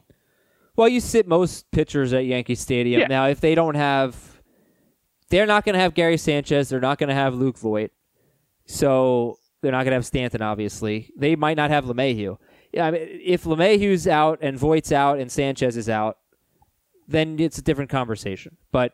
[0.76, 3.02] Well, you sit most pitchers at Yankee Stadium.
[3.02, 3.06] Yeah.
[3.08, 4.16] Now, if they don't have,
[5.28, 6.68] they're not going to have Gary Sanchez.
[6.68, 7.90] They're not going to have Luke Voit.
[8.66, 11.12] So They're not going to have Stanton, obviously.
[11.16, 12.38] They might not have LeMahieu.
[12.72, 16.18] Yeah, I mean, if LeMahieu's out and Voit's out and Sanchez is out,
[17.06, 18.56] then it's a different conversation.
[18.72, 18.92] But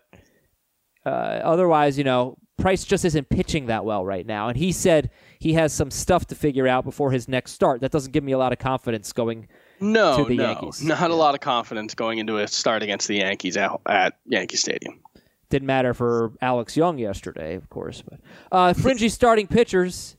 [1.05, 1.09] uh,
[1.45, 4.49] otherwise, you know, Price just isn't pitching that well right now.
[4.49, 7.81] And he said he has some stuff to figure out before his next start.
[7.81, 9.49] That doesn't give me a lot of confidence going
[9.81, 10.83] No, to the no, Yankees.
[10.83, 14.57] not a lot of confidence going into a start against the Yankees out at Yankee
[14.57, 15.01] Stadium.
[15.49, 18.03] Didn't matter for Alex Young yesterday, of course.
[18.03, 18.21] But
[18.51, 20.17] uh, fringy starting pitchers.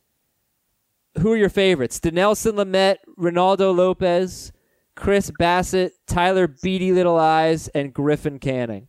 [1.19, 1.99] Who are your favorites?
[1.99, 4.51] Dinelson Lamet, Reynaldo Lopez,
[4.95, 8.87] Chris Bassitt, Tyler Beede Little Eyes, and Griffin Canning.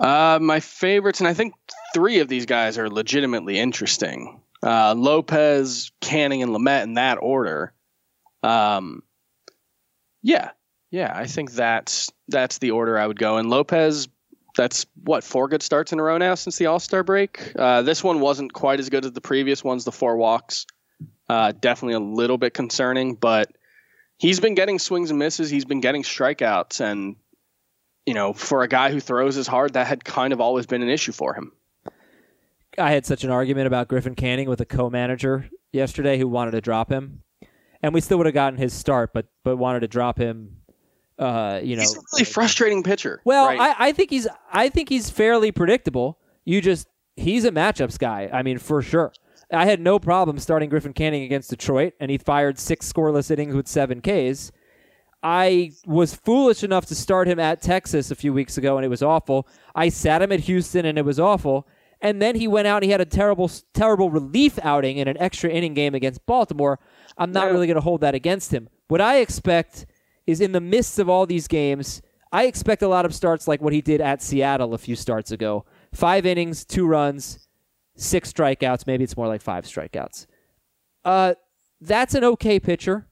[0.00, 1.54] Uh, my favorites, and I think
[1.92, 4.40] three of these guys are legitimately interesting.
[4.62, 7.74] Uh, Lopez, Canning, and Lamet in that order.
[8.42, 9.02] Um,
[10.22, 10.50] yeah,
[10.90, 13.36] yeah, I think that's that's the order I would go.
[13.36, 14.08] And Lopez,
[14.56, 17.52] that's what four good starts in a row now since the All Star break.
[17.56, 19.84] Uh, this one wasn't quite as good as the previous ones.
[19.84, 20.66] The four walks,
[21.28, 23.52] uh, definitely a little bit concerning, but
[24.16, 25.50] he's been getting swings and misses.
[25.50, 27.16] He's been getting strikeouts, and
[28.06, 30.82] you know, for a guy who throws as hard, that had kind of always been
[30.82, 31.52] an issue for him.
[32.78, 36.60] I had such an argument about Griffin Canning with a co-manager yesterday who wanted to
[36.60, 37.22] drop him,
[37.82, 40.56] and we still would have gotten his start, but but wanted to drop him.
[41.18, 43.20] Uh, you know, He's a really frustrating pitcher.
[43.24, 43.60] Well, right?
[43.60, 46.18] I, I think he's I think he's fairly predictable.
[46.44, 48.30] You just he's a matchups guy.
[48.32, 49.12] I mean, for sure.
[49.52, 53.54] I had no problem starting Griffin Canning against Detroit, and he fired six scoreless innings
[53.54, 54.52] with seven Ks.
[55.22, 58.88] I was foolish enough to start him at Texas a few weeks ago, and it
[58.88, 59.46] was awful.
[59.74, 61.66] I sat him at Houston, and it was awful.
[62.00, 65.18] And then he went out and he had a terrible, terrible relief outing in an
[65.18, 66.78] extra inning game against Baltimore.
[67.18, 67.52] I'm not Yeah.
[67.52, 68.70] really going to hold that against him.
[68.88, 69.84] What I expect
[70.26, 72.00] is in the midst of all these games,
[72.32, 75.30] I expect a lot of starts like what he did at Seattle a few starts
[75.30, 75.66] ago.
[75.92, 77.46] Five innings, two runs,
[77.96, 78.86] six strikeouts.
[78.86, 80.26] Maybe it's more like five strikeouts.
[81.04, 81.34] Uh,
[81.82, 83.08] that's an okay pitcher.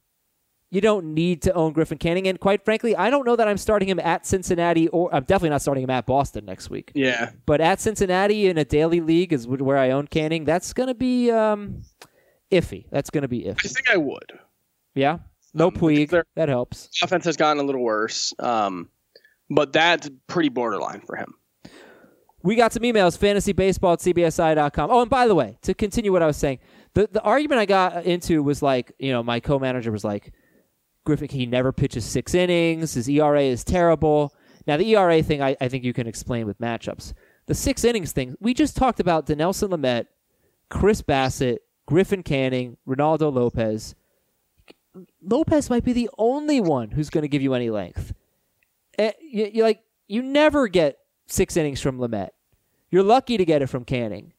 [0.70, 3.56] You don't need to own Griffin Canning, and quite frankly, I don't know that I'm
[3.56, 6.92] starting him at Cincinnati, or I'm definitely not starting him at Boston next week.
[6.94, 10.44] yeah, But at Cincinnati in a daily league is where I own Canning.
[10.44, 11.82] That's going to be um,
[12.50, 12.84] iffy.
[12.90, 13.64] That's going to be iffy.
[13.64, 14.32] I think I would.
[14.94, 15.18] Yeah,
[15.54, 16.22] no Um, Puig.
[16.36, 16.90] That helps.
[17.02, 18.90] Offense has gotten a little worse, um,
[19.48, 21.32] but that's pretty borderline for him.
[22.42, 24.90] We got some emails, fantasybaseball at cbsi.com.
[24.90, 26.58] Oh, and by the way, to continue what I was saying,
[26.94, 30.32] the, the argument I got into was like, you know, my co manager was like,
[31.04, 32.94] Griffin, he never pitches six innings.
[32.94, 34.34] His ERA is terrible.
[34.66, 37.14] Now, the ERA thing, I, I think you can explain with matchups.
[37.46, 40.06] The six innings thing, we just talked about Dinelson Lamet,
[40.68, 43.94] Chris Bassitt, Griffin Canning, Reynaldo Lopez.
[45.22, 48.12] Lopez might be the only one who's going to give you any length.
[48.98, 52.30] Eh, you, like you never get six innings from Lamet.
[52.90, 54.32] You're lucky to get it from Canning.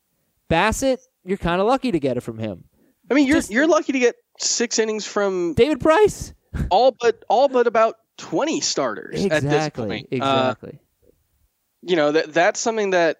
[0.49, 2.65] Bassitt, you're kind of lucky to get it from him.
[3.09, 6.33] I mean, you're Just- you're lucky to get six innings from David Price.
[6.69, 9.87] All but all but about twenty starters at this Exactly.
[9.87, 10.07] point.
[10.11, 10.79] Uh, Exactly.
[11.81, 13.17] you know that that's something that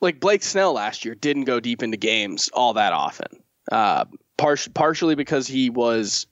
[0.00, 3.42] like Blake Snell last year didn't go deep into games all that often.
[3.70, 4.06] Uh,
[4.36, 6.26] par- partially because he was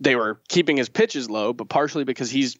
[0.00, 2.56] they were keeping his pitches low, but partially because he's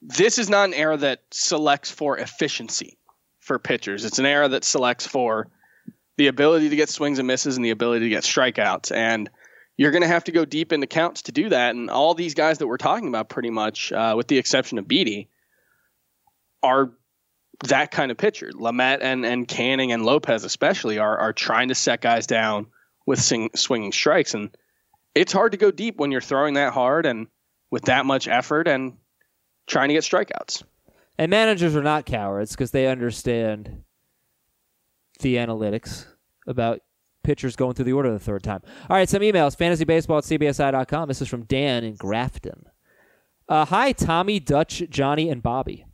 [0.00, 2.98] this is not an era that selects for efficiency
[3.40, 4.04] for pitchers.
[4.04, 5.48] It's an era that selects for
[6.16, 8.94] the ability to get swings and misses and the ability to get strikeouts.
[8.94, 9.30] And
[9.82, 11.74] you're going to have to go deep into counts to do that.
[11.74, 14.86] And all these guys that we're talking about, pretty much, uh, with the exception of
[14.86, 15.26] Beede,
[16.62, 16.92] are
[17.64, 18.52] that kind of pitcher.
[18.52, 22.66] Lamet and, and Canning and Lopez, especially, are, are trying to set guys down
[23.06, 24.34] with sing, swinging strikes.
[24.34, 24.56] And
[25.16, 27.26] it's hard to go deep when you're throwing that hard and
[27.72, 28.98] with that much effort and
[29.66, 30.62] trying to get strikeouts.
[31.18, 33.82] And managers are not cowards because they understand
[35.18, 36.06] the analytics
[36.46, 36.82] about
[37.22, 38.60] pitchers going through the order the third time.
[38.88, 39.56] All right, some emails.
[39.56, 41.08] Fantasybaseball at cbsi.com.
[41.08, 42.64] This is from Dan in Grafton.
[43.48, 45.84] Uh, hi, Tommy, Dutch, Johnny, and Bobby.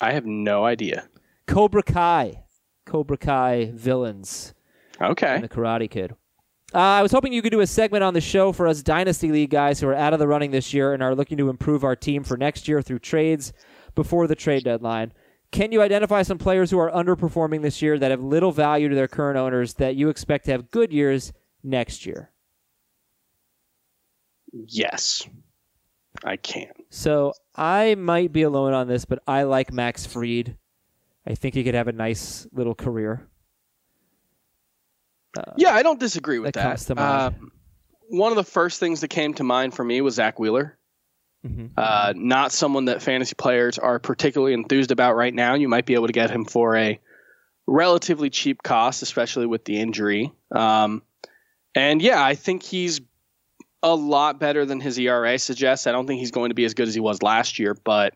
[0.00, 1.08] I have no idea.
[1.46, 2.44] Cobra Kai.
[2.86, 4.54] Cobra Kai villains.
[5.00, 5.34] Okay.
[5.34, 6.14] and the Karate Kid.
[6.74, 9.32] Uh, I was hoping you could do a segment on the show for us Dynasty
[9.32, 11.82] League guys who are out of the running this year and are looking to improve
[11.82, 13.52] our team for next year through trades
[13.94, 15.12] before the trade deadline.
[15.50, 18.94] Can you identify some players who are underperforming this year that have little value to
[18.94, 21.32] their current owners that you expect to have good years
[21.62, 22.30] next year?
[24.52, 25.26] Yes,
[26.24, 26.72] I can.
[26.90, 30.56] So I might be alone on this, but I like Max Fried.
[31.26, 33.28] I think he could have a nice little career.
[35.56, 36.68] Yeah, I don't disagree with that that.
[36.68, 37.34] comes to mind.
[37.40, 37.52] Um,
[38.08, 40.77] one of the first things that came to mind for me was Zack Wheeler.
[41.46, 41.70] Mhm.
[41.76, 45.54] Uh, not someone that fantasy players are particularly enthused about right now.
[45.54, 46.98] You might be able to get him for a
[47.66, 50.32] relatively cheap cost, especially with the injury.
[50.50, 51.02] Um,
[51.74, 53.00] and yeah, I think he's
[53.82, 55.86] a lot better than his ERA suggests.
[55.86, 58.14] I don't think he's going to be as good as he was last year, but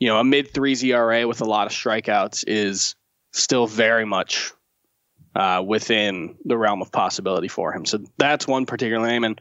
[0.00, 2.94] you know, a mid threes ERA with a lot of strikeouts is
[3.32, 4.52] still very much
[5.36, 7.84] uh, within the realm of possibility for him.
[7.84, 9.24] So that's one particular name.
[9.24, 9.40] And,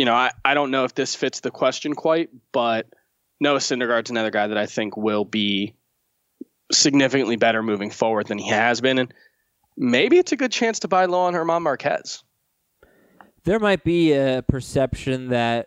[0.00, 2.86] you know, I, I don't know if this fits the question quite, but
[3.38, 5.74] Noah Syndergaard's another guy that I think will be
[6.72, 8.96] significantly better moving forward than he has been.
[8.96, 9.12] And
[9.76, 12.24] maybe it's a good chance to buy low on German Marquez.
[13.44, 15.66] There might be a perception that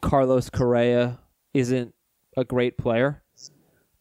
[0.00, 1.18] Carlos Correa
[1.52, 1.92] isn't
[2.34, 3.22] a great player.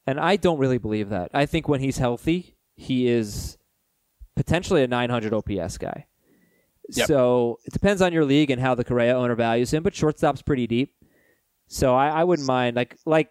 [0.08, 1.32] And I don't really believe that.
[1.34, 3.58] I think when he's healthy, he is
[4.38, 6.06] potentially a 900 OPS guy.
[6.90, 7.08] Yep.
[7.08, 10.42] So it depends on your league and how the Correa owner values him, but shortstop's
[10.42, 10.94] pretty deep.
[11.68, 13.30] So I, I wouldn't mind like like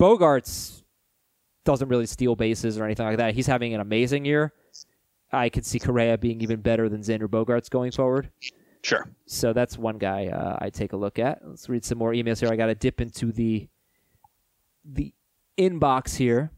[0.00, 0.82] Bogaerts
[1.64, 3.34] doesn't really steal bases or anything like that.
[3.34, 4.52] He's having an amazing year.
[5.32, 8.30] I could see Correa being even better than Xander Bogaerts going forward.
[8.82, 9.08] Sure.
[9.26, 11.40] So that's one guy uh, I take a look at.
[11.46, 12.50] Let's read some more emails here.
[12.50, 13.68] I got to dip into the
[14.84, 15.12] the
[15.58, 16.50] inbox here.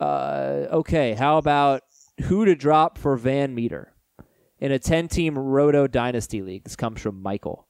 [0.00, 1.82] Uh, okay, how about
[2.22, 3.88] who to drop for VanMeter
[4.60, 6.64] in a 10 team Roto Dynasty League?
[6.64, 7.66] This comes from Michael.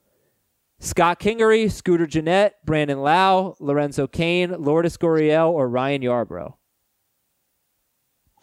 [0.81, 6.55] Scott Kingery, Scooter Gennett, Brandon Lowe, Lorenzo Cain, Lourdes Gurriel, or Ryan Yarbrough?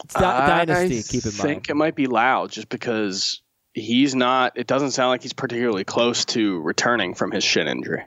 [0.04, 1.40] It's di- Dynasty, keep in mind.
[1.40, 3.42] I think it might be Lowe just because
[3.74, 8.04] he's not, it doesn't sound like he's particularly close to returning from his shin injury.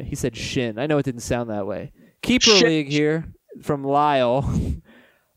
[0.00, 0.78] He said shin.
[0.78, 1.92] I know it didn't sound that way.
[2.22, 3.26] Keeper league here
[3.62, 4.44] from Lyle.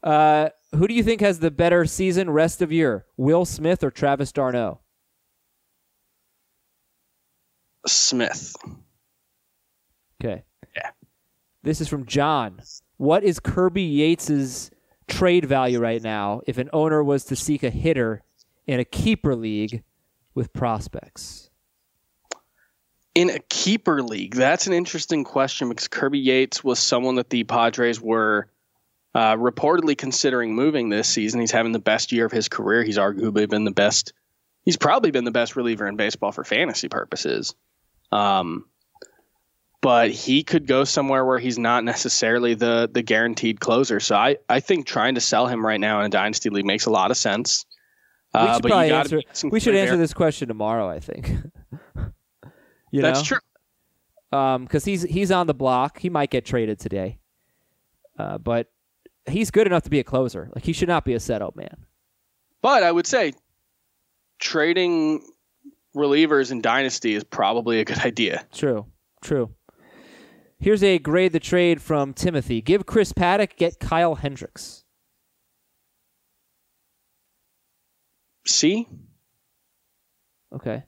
[0.03, 3.05] Uh, who do you think has the better season rest of year?
[3.17, 4.79] Will Smith or Travis d'Arnaud?
[7.87, 8.55] Smith.
[10.21, 10.43] Okay.
[10.75, 10.91] Yeah.
[11.63, 12.61] This is from John.
[12.97, 14.71] What is Kirby Yates's
[15.07, 18.21] trade value right now if an owner was to seek a hitter
[18.67, 19.83] in a keeper league
[20.35, 21.51] with prospects?
[23.15, 24.35] in a keeper league?
[24.35, 28.47] That's an interesting question because Kirby Yates was someone that the Padres were
[29.13, 31.39] uh, reportedly considering moving this season.
[31.39, 32.83] He's having the best year of his career.
[32.83, 34.13] He's arguably been the best.
[34.63, 37.55] He's probably been the best reliever in baseball for fantasy purposes.
[38.11, 38.65] Um,
[39.81, 43.99] but he could go somewhere where he's not necessarily the the guaranteed closer.
[43.99, 46.85] So I, I think trying to sell him right now in a dynasty league makes
[46.85, 47.65] a lot of sense.
[48.33, 50.87] Uh, we should, probably answer, we should answer this question tomorrow.
[50.89, 51.31] I think.
[52.91, 53.37] You That's know?
[53.37, 53.39] true.
[54.29, 55.99] Because um, he's he's on the block.
[55.99, 57.19] He might get traded today,
[58.19, 58.69] uh, but
[59.27, 60.49] he's good enough to be a closer.
[60.53, 61.85] Like he should not be a setup man.
[62.61, 63.33] But I would say
[64.39, 65.23] trading
[65.95, 68.45] relievers in dynasty is probably a good idea.
[68.53, 68.85] True.
[69.21, 69.51] True.
[70.59, 72.61] Here's a grade the trade from Timothy.
[72.61, 74.83] Give Chris Paddack, get Kyle Hendricks.
[78.45, 78.87] C.
[80.53, 80.83] Okay.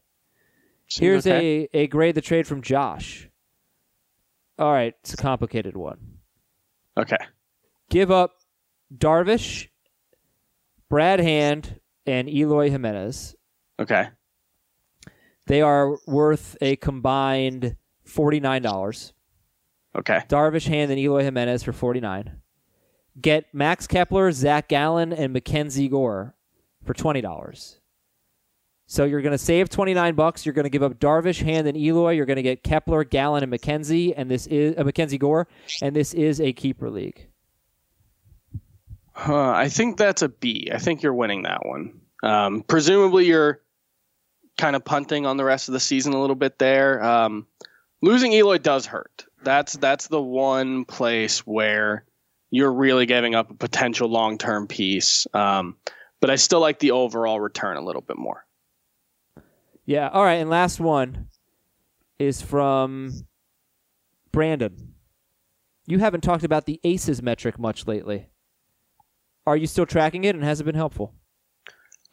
[0.87, 1.69] Here's okay.
[1.73, 3.29] a, a grade the trade from Josh.
[4.59, 6.19] All right, it's a complicated one.
[6.95, 7.17] Okay.
[7.93, 8.39] Give up
[8.91, 9.67] Darvish,
[10.89, 13.35] Brad Hand, and Eloy Jimenez.
[13.79, 14.09] Okay.
[15.45, 17.77] They are worth a combined
[18.07, 19.13] $49.
[19.95, 20.23] Okay.
[20.27, 22.41] Darvish, Hand, and Eloy Jimenez for 49
[23.21, 26.33] Get Max Kepler, Zach Gallen, and Mackenzie Gore
[26.83, 27.77] for $20.
[28.87, 30.47] So you're going to save 29 bucks.
[30.47, 32.13] You're going to give up Darvish, Hand, and Eloy.
[32.13, 35.47] You're going to get Kepler, Gallen, and MacKenzie, and this is uh, Mackenzie Gore,
[35.83, 37.27] and this is a keeper league.
[39.15, 40.69] I think that's a B.
[40.73, 42.01] I think you're winning that one.
[42.23, 43.61] Um, presumably, you're
[44.57, 47.03] kind of punting on the rest of the season a little bit there.
[47.03, 47.47] Um,
[48.01, 49.25] losing Eloy does hurt.
[49.43, 52.05] That's that's the one place where
[52.49, 55.27] you're really giving up a potential long term piece.
[55.33, 55.75] Um,
[56.21, 58.45] but I still like the overall return a little bit more.
[59.85, 60.07] Yeah.
[60.07, 60.35] All right.
[60.35, 61.27] And last one
[62.17, 63.25] is from
[64.31, 64.93] Brandon.
[65.85, 68.29] You haven't talked about the ACES metric much lately.
[69.45, 71.13] Are you still tracking it and has it been helpful?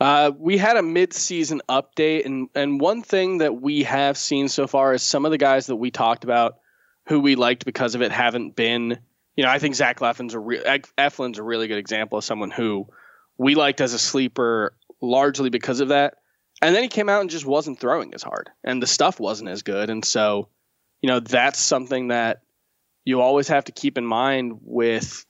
[0.01, 4.66] Uh, we had a mid-season update, and and one thing that we have seen so
[4.66, 6.59] far is some of the guys that we talked about,
[7.07, 8.99] who we liked because of it, haven't been.
[9.37, 12.51] You know, I think Zach Eflin's a re- Eflin's a really good example of someone
[12.51, 12.89] who
[13.37, 16.14] we liked as a sleeper largely because of that.
[16.62, 19.51] And then he came out and just wasn't throwing as hard, and the stuff wasn't
[19.51, 19.91] as good.
[19.91, 20.49] And so,
[21.03, 22.43] you know, that's something that
[23.05, 25.24] you always have to keep in mind with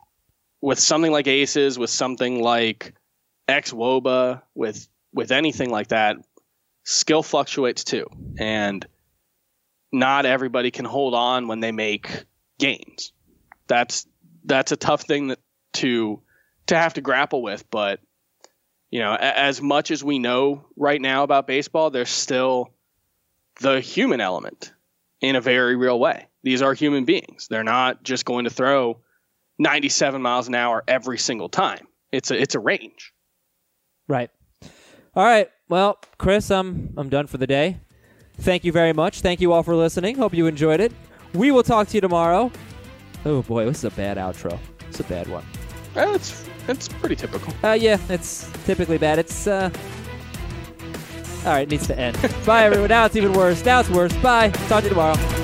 [0.60, 2.94] with something like Aces, with something like
[3.48, 6.16] xwOBA, with with anything like that.
[6.84, 8.06] Skill fluctuates too,
[8.38, 8.86] and
[9.92, 12.24] not everybody can hold on when they make
[12.58, 13.12] gains.
[13.66, 14.06] That's
[14.44, 15.38] that's a tough thing that,
[15.74, 16.22] to
[16.66, 17.68] to have to grapple with.
[17.70, 18.00] But
[18.90, 22.72] you know, a- as much as we know right now about baseball, there's still
[23.60, 24.72] the human element
[25.20, 26.26] in a very real way.
[26.42, 27.46] These are human beings.
[27.48, 29.00] They're not just going to throw
[29.60, 31.86] 97 miles an hour every single time.
[32.10, 33.12] It's a it's a range.
[34.08, 34.30] Right.
[35.14, 35.48] All right.
[35.68, 37.78] Well, Chris, I'm I'm done for the day.
[38.38, 39.20] Thank you very much.
[39.20, 40.16] Thank you all for listening.
[40.16, 40.92] Hope you enjoyed it.
[41.34, 42.50] We will talk to you tomorrow.
[43.24, 44.58] Oh boy, this is a bad outro.
[44.88, 45.44] It's a bad one.
[45.94, 47.52] Well, it's it's pretty typical.
[47.62, 49.18] Uh, yeah, it's typically bad.
[49.18, 49.70] It's uh.
[51.44, 52.18] All right, it needs to end.
[52.46, 52.88] Bye, everyone.
[52.88, 53.64] Now it's even worse.
[53.64, 54.14] Now it's worse.
[54.18, 54.48] Bye.
[54.68, 55.39] Talk to you tomorrow.